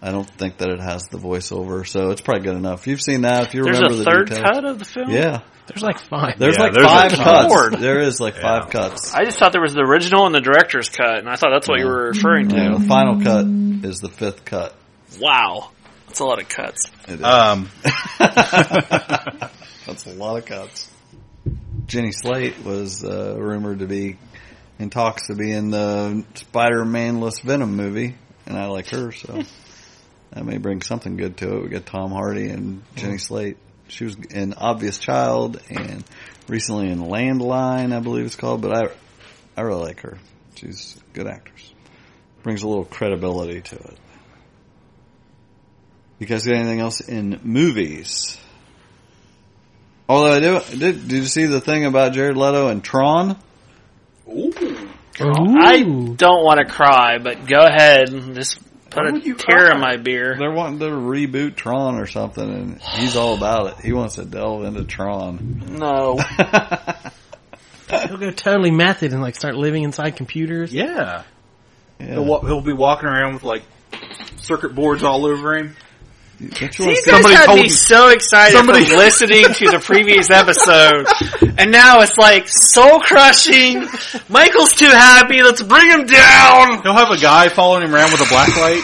[0.00, 2.86] I don't think that it has the voiceover, so it's probably good enough.
[2.86, 3.48] You've seen that.
[3.48, 4.44] If you There's remember the third details.
[4.48, 5.10] cut of the film.
[5.10, 6.38] Yeah, There's like five.
[6.38, 7.48] there's Yeah, like there's five cuts.
[7.50, 7.72] Lord.
[7.74, 8.42] There is like Yeah.
[8.60, 9.12] five cuts.
[9.14, 11.66] I just thought there was the original and the director's cut, and I thought that's
[11.68, 12.56] what you were referring to.
[12.56, 13.44] Yeah, the final cut
[13.84, 14.74] is the fifth cut.
[15.20, 15.70] Wow,
[16.06, 16.90] that's a lot of cuts.
[17.08, 17.22] It is.
[17.24, 17.68] Um,
[19.86, 20.90] That's a lot of cuts.
[21.86, 24.18] Jenny Slate was uh, rumored to be
[24.78, 28.14] in talks to be in the Spider-Man-less Venom movie,
[28.46, 29.42] and I like her, so
[30.32, 31.62] that may bring something good to it.
[31.62, 33.56] We got Tom Hardy and Jenny Slate.
[33.88, 36.04] She was in Obvious Child and
[36.46, 38.60] recently in Landline, I believe it's called.
[38.60, 38.90] But I,
[39.56, 40.18] I really like her.
[40.56, 41.72] She's a good actress.
[42.42, 43.98] Brings a little credibility to it.
[46.18, 48.38] You guys got anything else in movies?
[50.08, 53.36] Although I do, did, did you see the thing about Jared Leto and Tron?
[54.28, 54.52] Ooh!
[55.20, 58.60] I don't want to cry, but go ahead and just
[58.90, 59.74] put a would you tear cry?
[59.74, 60.36] in my beer.
[60.38, 63.84] They're wanting to reboot Tron or something, and he's all about it.
[63.84, 65.76] He wants to delve into Tron.
[65.78, 66.18] No,
[67.88, 70.72] He'll go totally method and like start living inside computers.
[70.72, 71.22] yeah.
[72.00, 72.06] Yeah.
[72.14, 73.62] He'll, he'll be walking around with like
[74.36, 75.74] circuit boards all over him.
[76.40, 79.80] Don't you See, you guys had me me- so excited somebody- from listening to the
[79.80, 81.06] previous episode,
[81.58, 83.86] and now it's like soul crushing.
[84.28, 85.42] Michael's too happy.
[85.42, 86.82] Let's bring him down.
[86.82, 88.82] He'll have a guy following him around with a black light.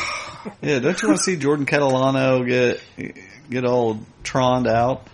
[0.62, 2.80] yeah, don't you want to see Jordan Catalano get
[3.48, 5.06] get all troned out?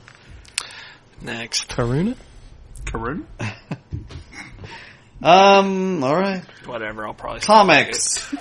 [1.20, 2.16] Next, Karuna?
[2.86, 3.24] Karun?
[5.22, 6.42] Um, all right.
[6.64, 7.06] whatever.
[7.06, 8.34] I'll probably Comics.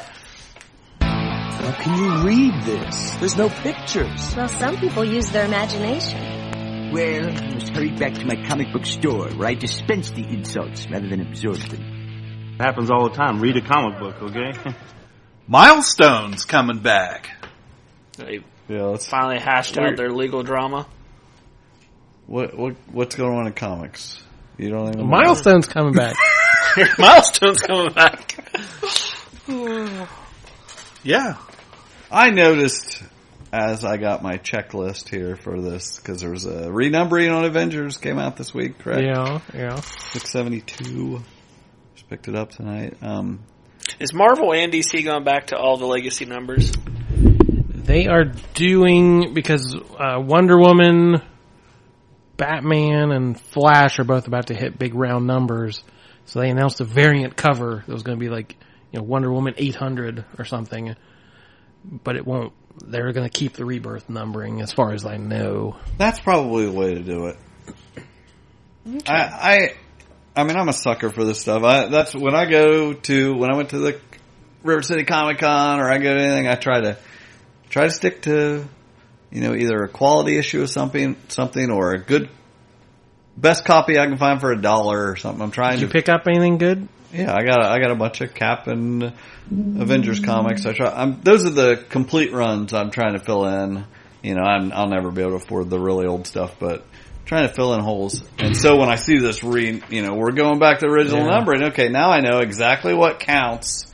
[1.60, 3.16] How can you read this?
[3.16, 4.34] There's no pictures.
[4.36, 6.92] Well, some people use their imagination.
[6.94, 10.90] Well, I must hurry back to my comic book store where I dispense the insults
[10.90, 12.54] rather than absorb them.
[12.54, 13.42] It Happens all the time.
[13.42, 14.54] Read a comic book, okay?
[15.48, 17.30] Milestones coming back.
[18.18, 18.40] They
[18.70, 20.88] Yeah, finally hashed out their legal drama.
[22.26, 24.22] What what what's going on in comics?
[24.58, 25.06] You don't even know.
[25.08, 26.16] Milestone's coming back.
[26.98, 28.46] Milestone's coming back.
[31.04, 31.38] Yeah.
[32.12, 33.04] I noticed
[33.52, 37.98] as I got my checklist here for this because there was a renumbering on Avengers
[37.98, 39.04] came out this week, correct?
[39.04, 39.76] yeah, yeah.
[39.80, 41.22] six seventy two.
[41.96, 42.98] Just picked it up tonight.
[43.02, 43.42] Um,
[44.00, 46.72] Is Marvel and DC going back to all the legacy numbers?
[47.70, 51.22] They are doing because uh, Wonder Woman,
[52.38, 55.84] Batman, and Flash are both about to hit big round numbers.
[56.26, 58.56] So they announced a variant cover that was going to be like
[58.92, 60.96] you know Wonder Woman 800 or something,
[61.84, 62.54] but it won't.
[62.86, 65.76] They're going to keep the rebirth numbering, as far as I know.
[65.98, 67.38] That's probably the way to do it.
[69.08, 69.74] I, I,
[70.36, 71.64] I mean, I'm a sucker for this stuff.
[71.64, 74.00] I, that's when I go to when I went to the
[74.64, 76.48] River City Comic Con or I go to anything.
[76.48, 76.98] I try to
[77.70, 78.66] try to stick to
[79.32, 82.30] you know either a quality issue of something, something, or a good
[83.36, 85.42] best copy I can find for a dollar or something.
[85.42, 86.88] I'm trying Did you to pick up anything good?
[87.14, 89.14] Yeah, I got a, I got a bunch of Cap and
[89.52, 90.66] Avengers comics.
[90.66, 90.92] I try.
[90.92, 93.86] I'm, those are the complete runs I'm trying to fill in.
[94.22, 96.86] You know, I'm, I'll never be able to afford the really old stuff, but
[97.26, 98.24] trying to fill in holes.
[98.38, 101.30] And so when I see this re, you know, we're going back to original Yeah.
[101.32, 101.64] numbering.
[101.66, 103.86] Okay, now I know exactly what counts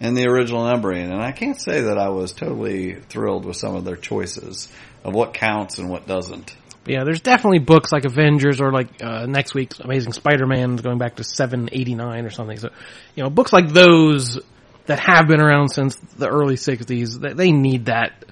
[0.00, 3.74] in the original numbering, and I can't say that I was totally thrilled with some
[3.76, 4.68] of their choices
[5.04, 6.54] of what counts and what doesn't.
[6.86, 10.98] Yeah, there's definitely books like Avengers or like uh, next week's Amazing Spider-Man is going
[10.98, 12.58] back to 789 or something.
[12.58, 12.70] So,
[13.14, 14.38] you know, books like those
[14.86, 18.24] that have been around since the early 60s, they, they need that.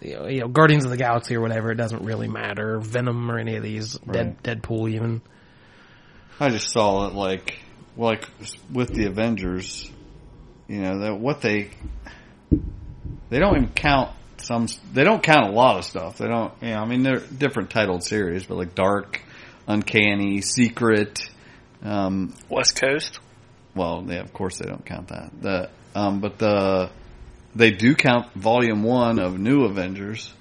[0.00, 2.78] You know, you know, Guardians of the Galaxy or whatever, it doesn't really matter.
[2.78, 5.20] Venom or any of these, Dead, Deadpool even.
[6.38, 7.58] I just saw it like,
[7.96, 8.28] like
[8.72, 9.90] with the Avengers,
[10.68, 11.70] you know, that what they,
[13.28, 14.12] they don't even count
[14.48, 16.16] some, they don't count a lot of stuff.
[16.16, 19.20] They don't, you know, I mean, they're different titled series, but like Dark,
[19.66, 21.20] Uncanny, Secret,
[21.82, 23.20] um, West Coast.
[23.74, 25.30] well, yeah, of course they don't count that.
[25.42, 26.88] The, um, but the,
[27.54, 30.32] they do count volume one of New Avengers.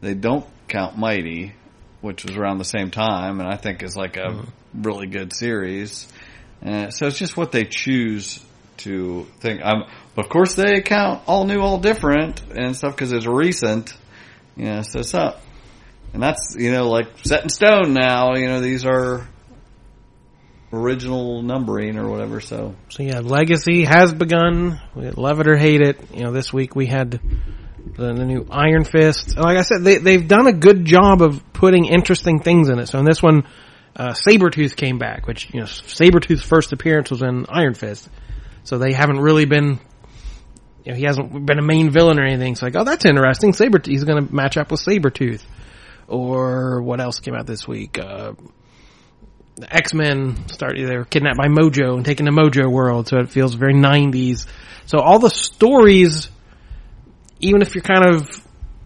[0.00, 1.54] They don't count Mighty,
[2.00, 6.08] which was around the same time, and I think is like a really good series.
[6.66, 8.44] Uh, so it's just what they choose
[8.78, 9.60] to think.
[9.62, 9.84] Um,
[10.14, 13.94] but of course they count all new, all different and stuff because it's recent.
[14.56, 15.40] You know, so it's not,
[16.12, 18.34] and that's you know like set in stone now.
[18.34, 19.26] You know, these are
[20.72, 22.40] original numbering or whatever.
[22.40, 24.80] So So yeah, Legacy has begun.
[24.94, 25.98] Love it or hate it.
[26.14, 27.12] You know, this week we had
[27.96, 29.36] the, the new Iron Fist.
[29.36, 32.86] Like I said, they, they've done a good job of putting interesting things in it.
[32.86, 33.44] So in this one,
[33.96, 38.08] uh, Sabretooth came back, which, you know, Sabretooth's first appearance was in Iron Fist.
[38.64, 39.80] So they haven't really been
[40.84, 42.56] you know, he hasn't been a main villain or anything.
[42.56, 43.52] So like, oh, that's interesting.
[43.52, 45.42] Saber, he's going to match up with Sabretooth.
[46.08, 47.98] Or what else came out this week?
[47.98, 48.32] Uh,
[49.56, 53.08] the X-Men started, they were kidnapped by Mojo and taken to Mojo World.
[53.08, 54.46] So it feels very 90s.
[54.86, 56.28] So all the stories,
[57.40, 58.28] even if you're kind of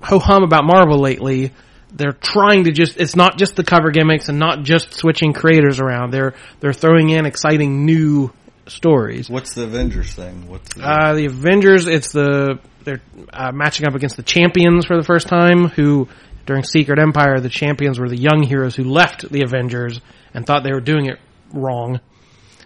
[0.02, 1.52] ho-hum about Marvel lately,
[1.92, 5.78] they're trying to just, it's not just the cover gimmicks and not just switching creators
[5.78, 6.10] around.
[6.10, 8.32] They're, they're throwing in exciting new
[8.66, 9.28] stories.
[9.30, 10.48] What's the Avengers thing?
[10.48, 13.00] What's the, Uh, the Avengers, it's the, they're
[13.32, 16.08] uh, matching up against the champions for the first time who,
[16.46, 20.00] during Secret Empire, the champions were the young heroes who left the Avengers
[20.32, 21.18] and thought they were doing it
[21.52, 22.00] wrong.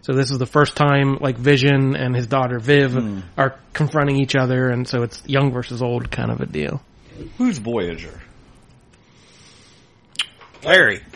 [0.03, 3.21] So this is the first time like Vision and his daughter Viv Hmm.
[3.37, 6.81] are confronting each other and so it's young versus old kind of a deal.
[7.37, 8.21] who's Voyager?
[10.65, 11.01] Larry.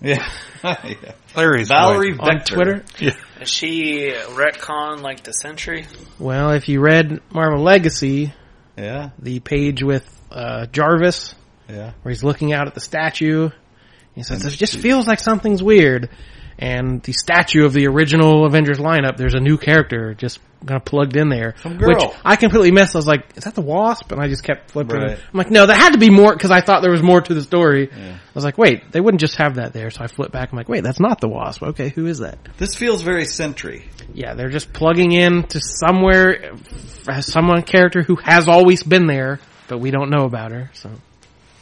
[0.00, 0.30] Yeah.
[0.62, 0.94] yeah.
[1.36, 2.28] Larry's Valerie voice.
[2.30, 2.84] On Twitter?
[3.00, 3.16] Yeah.
[3.40, 5.86] Is she retcon like the Sentry?
[6.18, 8.32] Well, if you read Marvel Legacy,
[8.76, 9.10] Yeah.
[9.18, 11.34] the page with uh, Jarvis
[11.68, 11.92] Yeah.
[12.02, 13.50] where he's looking out at the statue.
[14.14, 16.10] He says, it just feels like something's weird.
[16.60, 20.84] And the statue of the original Avengers lineup, there's a new character just kind of
[20.84, 21.54] plugged in there.
[21.58, 21.88] Some girl.
[21.90, 22.96] Which I completely missed.
[22.96, 24.10] I was like, is that the Wasp?
[24.10, 24.96] And I just kept flipping.
[24.96, 25.16] Right.
[25.16, 27.32] I'm like, no, that had to be more, cause I thought there was more to
[27.32, 27.88] the story.
[27.92, 29.90] I was like, wait, they wouldn't just have that there.
[29.90, 30.50] So I flipped back.
[30.50, 31.62] I'm like, wait, that's not the Wasp.
[31.62, 32.38] Okay, who is that?
[32.56, 33.84] This feels very Sentry.
[34.12, 36.56] Yeah, they're just plugging in to somewhere,
[37.20, 39.38] someone character who has always been there,
[39.68, 40.70] but we don't know about her.
[40.74, 40.90] So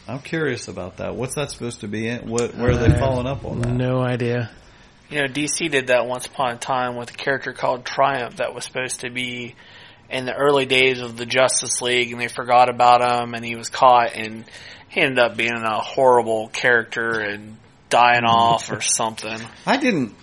[0.09, 1.15] I'm curious about that.
[1.17, 2.31] What's that supposed to be in?
[2.31, 3.73] What, where are they Uh, following up on that?
[3.73, 4.51] no idea.
[5.09, 8.55] You know, DC did that once upon a time with a character called Triumph that
[8.55, 9.55] was supposed to be
[10.11, 13.57] in the early days of the Justice League, and they forgot about him, and he
[13.57, 14.45] was caught, and
[14.89, 17.57] he ended up being a horrible character and
[17.89, 19.39] dying off or something.
[19.65, 20.15] I didn't,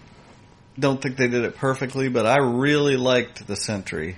[0.78, 4.18] don't think they did it perfectly, but I really liked the Sentry.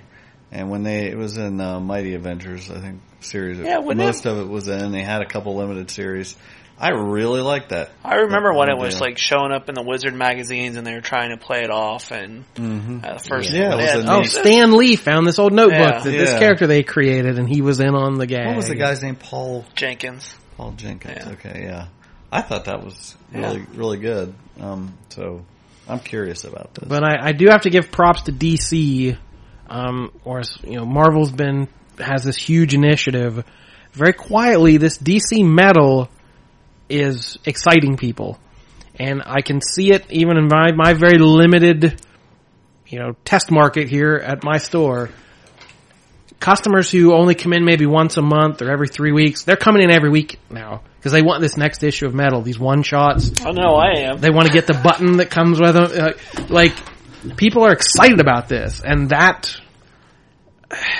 [0.50, 3.58] And when they, it was in uh, Mighty Avengers, I think, series.
[3.58, 4.92] Yeah, most of it was in.
[4.92, 6.36] They had a couple limited series.
[6.78, 7.90] I really like that.
[8.04, 8.84] I remember when it Yeah.
[8.84, 11.70] was like showing up in the Wizard magazines, and they were trying to play it
[11.70, 12.98] off, and Mm-hmm.
[13.02, 15.54] uh, first Yeah, when it they was had- a Oh, Stan Lee found this old
[15.54, 15.98] notebook Yeah.
[16.00, 16.38] that this Yeah.
[16.38, 18.46] character they created, and he was in on the game.
[18.46, 19.16] What was the guy's name?
[19.16, 20.36] Paul Jenkins.
[20.58, 21.18] Paul Jenkins.
[21.24, 21.32] Yeah.
[21.32, 21.86] Okay, yeah.
[22.30, 24.34] I thought that was really really good.
[24.60, 25.44] Um, so
[25.88, 26.86] I'm curious about this.
[26.88, 29.16] But I, I do have to give props to DC,
[29.70, 31.68] um, or you know, Marvel's been
[31.98, 33.44] has this huge initiative.
[33.92, 36.10] Very quietly, this DC metal
[36.88, 38.38] is exciting people,
[38.98, 42.00] and I can see it even in my my very limited,
[42.86, 45.10] you know, test market here at my store.
[46.38, 49.82] Customers who only come in maybe once a month or every three weeks, they're coming
[49.82, 52.42] in every week now because they want this next issue of Metal.
[52.42, 53.30] These one shots.
[53.44, 54.18] I know I am.
[54.18, 55.84] They want to get the button that comes with them.
[55.84, 56.12] Uh,
[56.48, 56.74] like,
[57.36, 59.56] people are excited about this, and that,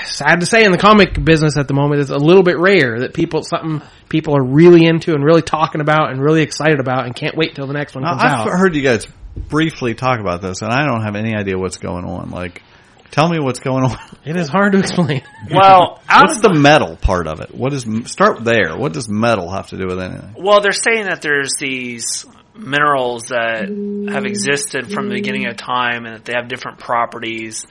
[0.05, 3.01] sad to say, in the comic business at the moment, it's a little bit rare
[3.01, 7.05] that people something people are really into and really talking about and really excited about,
[7.05, 8.49] and can't wait till the next one Now, comes I've out.
[8.49, 12.05] heard you guys briefly talk about this, and I don't have any idea what's going
[12.05, 12.29] on.
[12.31, 12.63] Like,
[13.11, 13.97] tell me what's going on.
[14.25, 15.23] It is hard to explain.
[15.51, 17.53] Well, out What's the metal part of it?
[17.55, 18.75] What is start there?
[18.75, 20.35] What does metal have to do with anything?
[20.37, 23.69] Well, they're saying that there's these minerals that
[24.11, 27.65] have existed from the beginning of time and that they have different properties.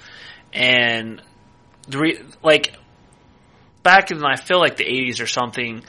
[0.52, 1.20] And
[1.88, 2.76] the re- like
[3.82, 5.82] back in I feel like the 80s or something,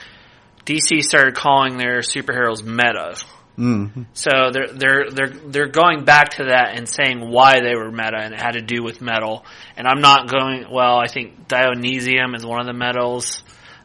[0.64, 3.16] DC started calling their superheroes meta.
[3.58, 4.06] Mm.
[4.12, 8.16] So they're they're they're they're going back to that and saying why they were meta
[8.20, 9.44] and it had to do with metal.
[9.76, 10.66] And I'm not going.
[10.70, 13.42] Well, I think Dionesium is one of the metals.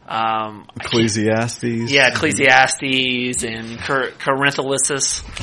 [0.08, 1.92] Um, Ecclesiastes.
[1.92, 5.24] yeah, Ecclesiastes and Cor- Corinthiolysis.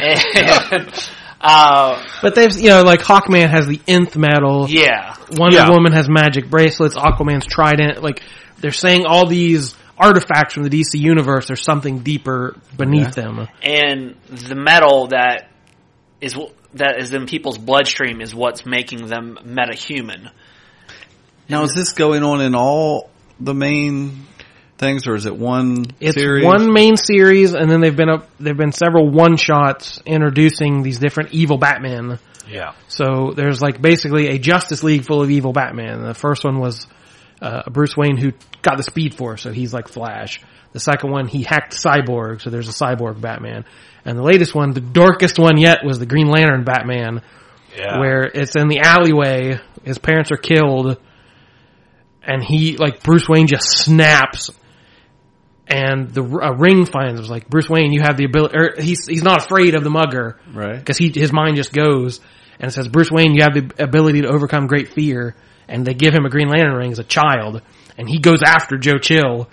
[0.00, 1.10] And,
[1.40, 4.66] uh, But they've, you know, like Hawkman has the nth metal.
[4.68, 5.14] yeah.
[5.30, 5.70] Wonder Yeah.
[5.70, 6.96] Woman has magic bracelets.
[6.96, 8.02] Aquaman's trident.
[8.02, 8.22] Like,
[8.60, 11.46] they're saying all these artifacts from the DC universe.
[11.46, 13.46] There's something deeper beneath them.
[13.62, 15.48] And the metal that
[16.20, 16.36] is
[16.74, 20.30] that is in people's bloodstream is what's making them metahuman.
[21.48, 23.10] Now, is this going on in all
[23.40, 24.26] the main
[24.78, 26.44] things, or is it one It's series?
[26.44, 28.28] one main series, and then they've been up.
[28.40, 32.18] There've been several one shots introducing these different evil Batman.
[32.50, 32.72] Yeah.
[32.88, 36.02] So there's like basically a Justice League full of evil Batman.
[36.02, 36.86] The first one was
[37.42, 38.32] uh, Bruce Wayne who
[38.62, 40.40] got the Speed Force, so he's like Flash.
[40.72, 43.64] The second one, he hacked Cyborg, so there's a Cyborg Batman.
[44.04, 47.22] And the latest one, the darkest one yet, was the Green Lantern Batman,
[47.76, 47.98] Yeah.
[47.98, 49.60] where it's in the alleyway.
[49.84, 50.96] His parents are killed,
[52.22, 54.50] and he like Bruce Wayne just snaps,
[55.68, 57.26] and the a ring finds him.
[57.26, 58.56] Like Bruce Wayne, you have the ability.
[58.56, 60.78] Or er, he's he's not afraid of the mugger, Right.
[60.78, 62.20] Because he his mind just goes
[62.60, 65.34] and it says Bruce Wayne, you have the ability to overcome great fear.
[65.68, 67.60] and they give him a Green Lantern ring as a child,
[67.98, 69.50] and he goes after Joe Chill,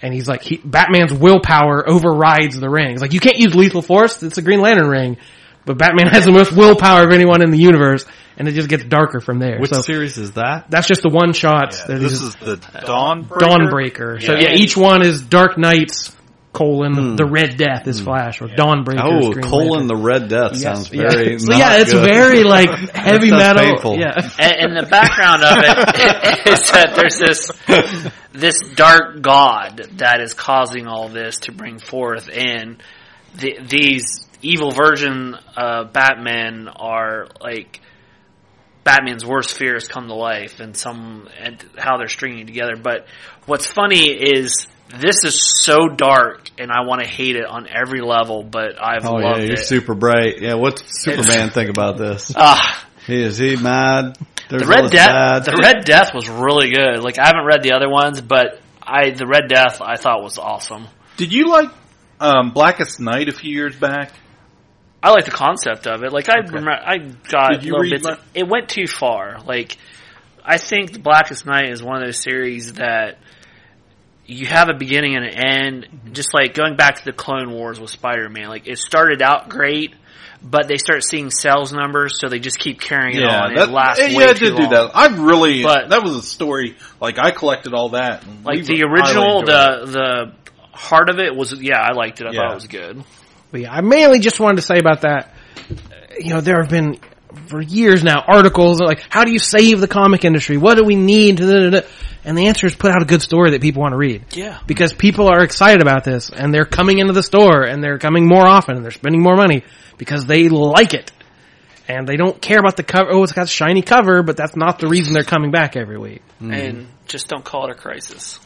[0.00, 2.92] and he's like, he, Batman's willpower overrides the ring.
[2.92, 5.18] He's like, you can't use lethal force, it's a Green Lantern ring,
[5.66, 8.06] but Batman has the most willpower of anyone in the universe,
[8.38, 9.58] and it just gets darker from there.
[9.58, 10.70] Which so series is that?
[10.70, 11.74] that's just the one shot.
[11.88, 12.56] Yeah, this is the
[12.86, 14.22] Dawn Dawnbreaker.
[14.22, 14.50] So Yeah.
[14.50, 16.16] yeah, each one is Dark Knights
[16.52, 17.16] colon hmm.
[17.16, 18.06] the Red Death is hmm.
[18.06, 19.02] Flash or Dawnbreaker.
[19.02, 19.86] Oh, is Green colon Lantern.
[19.88, 21.10] the Red Death Yes, sounds yeah.
[21.10, 21.38] very.
[21.38, 22.04] So not yeah, it's good.
[22.04, 23.62] very like heavy metal.
[23.62, 23.98] painful.
[23.98, 24.14] Yeah.
[24.38, 27.50] and, and the background of it is that there's this
[28.32, 32.82] this dark god that is causing all this to bring forth, and
[33.34, 37.80] the, these evil version uh, Batmen are like
[38.84, 42.76] Batman's worst fears come to life, and some and how they're stringing together.
[42.80, 43.06] But
[43.46, 48.00] what's funny is this is so dark, and I want to hate it on every
[48.00, 49.66] level, but I've Oh loved yeah, you're it.
[49.66, 50.40] super bright.
[50.40, 52.32] Yeah, what's Superman think about this?
[52.36, 52.86] Ah.
[53.06, 54.16] he is he mad?
[54.48, 57.02] There's the Red Death, bad- the Red Death was really good.
[57.02, 60.38] Like I haven't read the other ones, but I the Red Death I thought was
[60.38, 60.86] awesome.
[61.16, 61.70] Did you like
[62.20, 64.12] um, Blackest Night a few years back?
[65.06, 66.12] I like the concept of it.
[66.12, 68.08] Like I remember, I got little bits.
[68.34, 69.38] it went too far.
[69.40, 69.78] Like
[70.44, 73.18] I think the Blackest Night is one of those series that
[74.26, 75.84] you have a beginning and an end.
[75.84, 76.12] Mm-hmm.
[76.12, 78.48] Just like going back to the Clone Wars with Spider Man.
[78.48, 79.94] Like it started out great.
[80.42, 83.54] But they start seeing sales numbers, so they just keep carrying it on.
[83.54, 84.90] that, it lasts yeah, it did do that.
[84.94, 86.76] I really But- that was a story.
[87.00, 88.24] Like I collected all that.
[88.44, 89.86] Like the original, enjoyed it.
[89.86, 90.32] the
[90.72, 92.26] the heart of it was yeah, I liked it.
[92.26, 93.02] I thought it was good.
[93.50, 95.34] But yeah, I mainly just wanted to say about that.
[96.18, 96.98] You know, there have been
[97.48, 100.56] for years now articles like, "How do you save the comic industry?
[100.56, 101.86] What do we need?" to da, da, da?"
[102.26, 104.24] And the answer is put out a good story that people want to read.
[104.34, 104.58] Yeah.
[104.66, 108.26] because people are excited about this and they're coming into the store and they're coming
[108.26, 109.62] more often and they're spending more money
[109.96, 111.12] because they like it.
[111.88, 113.12] And they don't care about the cover.
[113.12, 115.96] Oh, it's got a shiny cover, but that's not the reason they're coming back every
[115.98, 116.22] week.
[116.40, 116.90] And mm-hmm.
[117.06, 118.40] just don't call it a crisis.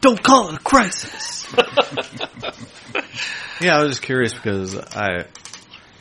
[0.00, 1.46] Don't call it a crisis.
[3.60, 5.24] Yeah, I was just curious because I,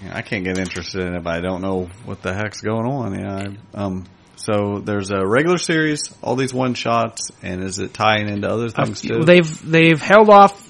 [0.01, 2.61] you know, I can't get interested in it if I don't know what the heck's
[2.61, 3.19] going on.
[3.19, 4.05] Yeah, I, um,
[4.35, 8.69] so there's a regular series, all these one shots, and is it tying into other
[8.69, 9.23] things too?
[9.25, 10.65] They've they've held off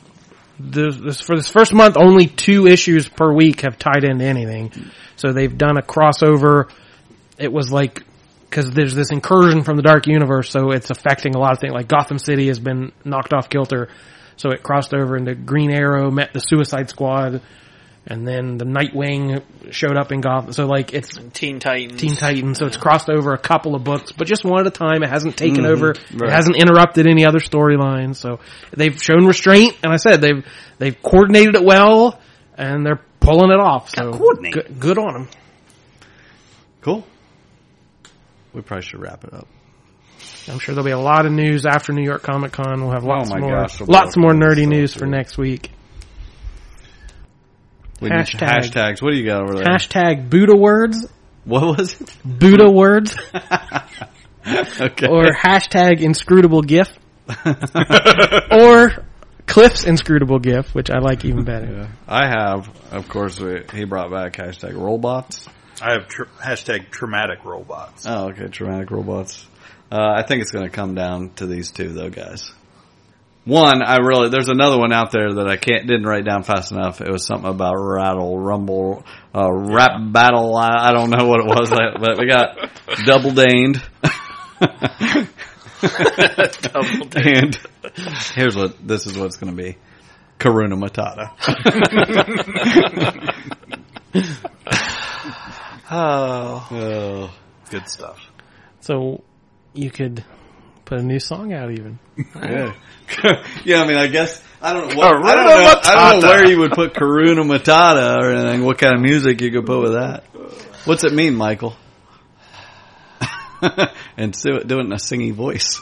[0.59, 1.95] this, this for this first month.
[1.95, 4.71] Only two issues per week have tied into anything.
[5.15, 6.71] So they've done a crossover.
[7.37, 8.03] It was like
[8.49, 11.73] because there's this incursion from the dark universe, so it's affecting a lot of things.
[11.73, 13.89] Like Gotham City has been knocked off kilter,
[14.39, 17.41] so it crossed over into Green Arrow, met the Suicide Squad,
[18.07, 20.53] and then the Nightwing showed up in Gotham.
[20.53, 21.99] So like it's Teen Titans.
[21.99, 22.57] Teen Titans.
[22.57, 25.03] So it's crossed over a couple of books, but just one at a time.
[25.03, 25.69] It hasn't taken Mhm.
[25.69, 25.87] over.
[26.15, 26.29] Right.
[26.29, 28.15] It hasn't interrupted any other storylines.
[28.15, 28.39] So
[28.71, 30.43] they've shown restraint, and I said they've
[30.79, 32.19] they've coordinated it well,
[32.57, 33.89] and they're pulling it off.
[33.89, 35.27] So good, good on them.
[36.81, 37.05] Cool.
[38.53, 39.47] We probably should wrap it up.
[40.49, 42.81] I'm sure there'll be a lot of news after New York Comic Con.
[42.81, 45.37] We'll have lots Oh my more, gosh, there'll lots more nerdy stuff, news for next
[45.37, 45.71] week.
[48.01, 48.39] We Hashtag.
[48.39, 49.01] hashtags.
[49.01, 49.65] What do you got over there?
[49.65, 51.05] Hashtag Buddha words,
[51.43, 52.15] what was it?
[52.23, 53.15] Buddha words,
[54.47, 55.07] okay.
[55.07, 56.87] or hashtag inscrutable gif,
[58.51, 59.05] or
[59.45, 61.89] Cliff's inscrutable gif, which I like even better.
[62.07, 65.47] I have, of course, we, he brought back hashtag robots.
[65.81, 68.05] I have tr- hashtag traumatic robots.
[68.07, 69.45] Oh, okay, traumatic robots.
[69.91, 72.51] Uh, I think it's going to come down to these two, though, guys.
[73.45, 76.71] One, I really there's another one out there that I can't didn't write down fast
[76.71, 77.01] enough.
[77.01, 79.03] It was something about rattle, rumble,
[79.33, 80.55] uh, rap battle.
[80.55, 82.69] I, I don't know what it was, but we got
[83.05, 83.81] double daned.
[86.61, 87.57] Double and
[88.35, 89.77] here's what this is what it's going to be:
[90.37, 91.31] Karuna Matata.
[95.91, 97.33] Oh, oh,
[97.71, 98.19] good stuff.
[98.81, 99.23] So
[99.73, 100.23] you could
[100.85, 101.99] put a new song out even.
[102.35, 102.73] Yeah.
[103.63, 104.95] yeah, I mean, I guess I don't know.
[104.95, 108.65] What, I, don't know I don't know where you would put Karuna Matata or anything.
[108.65, 110.25] What kind of music you could put with that?
[110.85, 111.75] What's it mean, Michael?
[114.17, 115.81] and do it, do it in a singing voice.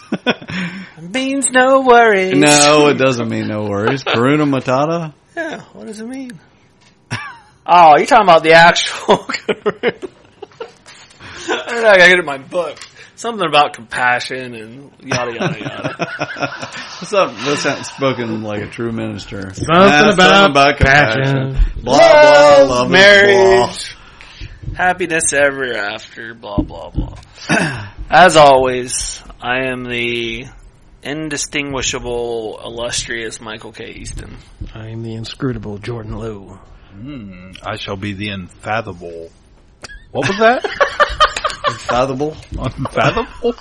[1.01, 2.35] Means no worries.
[2.35, 4.03] no, it doesn't mean no worries.
[4.03, 5.13] Karuna Matata.
[5.35, 6.39] Yeah, what does it mean?
[7.65, 9.25] oh, you're talking about the actual.
[9.49, 10.09] I don't know.
[11.49, 12.77] I gotta get it in my book.
[13.17, 15.95] Something about compassion and yada yada yada.
[16.99, 17.31] What's up?
[17.31, 19.53] What's that spoken like a true minister?
[19.55, 21.55] Something Ah, about compassion.
[21.55, 21.81] passion.
[21.83, 23.95] Blah blah Love, love marriage,
[24.75, 26.35] happiness ever after.
[26.35, 27.15] Blah blah blah.
[28.09, 30.45] As always, I am the
[31.01, 33.93] indistinguishable, illustrious Michael K.
[33.93, 34.37] Easton.
[34.75, 36.59] I am the inscrutable Jordan Lowe.
[36.91, 39.31] Hmm, I shall be the unfathomable.
[40.11, 40.63] What was that?
[41.77, 42.35] Unfathomable.
[42.57, 43.53] Unfathomable.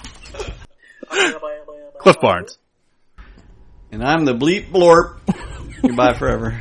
[1.98, 2.56] Cliff Barnes.
[3.92, 5.18] And I'm the bleep blorp.
[5.82, 6.58] Goodbye forever.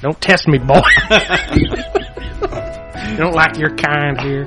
[0.00, 0.80] Don't test me, boy.
[3.10, 4.46] you don't like your kind here.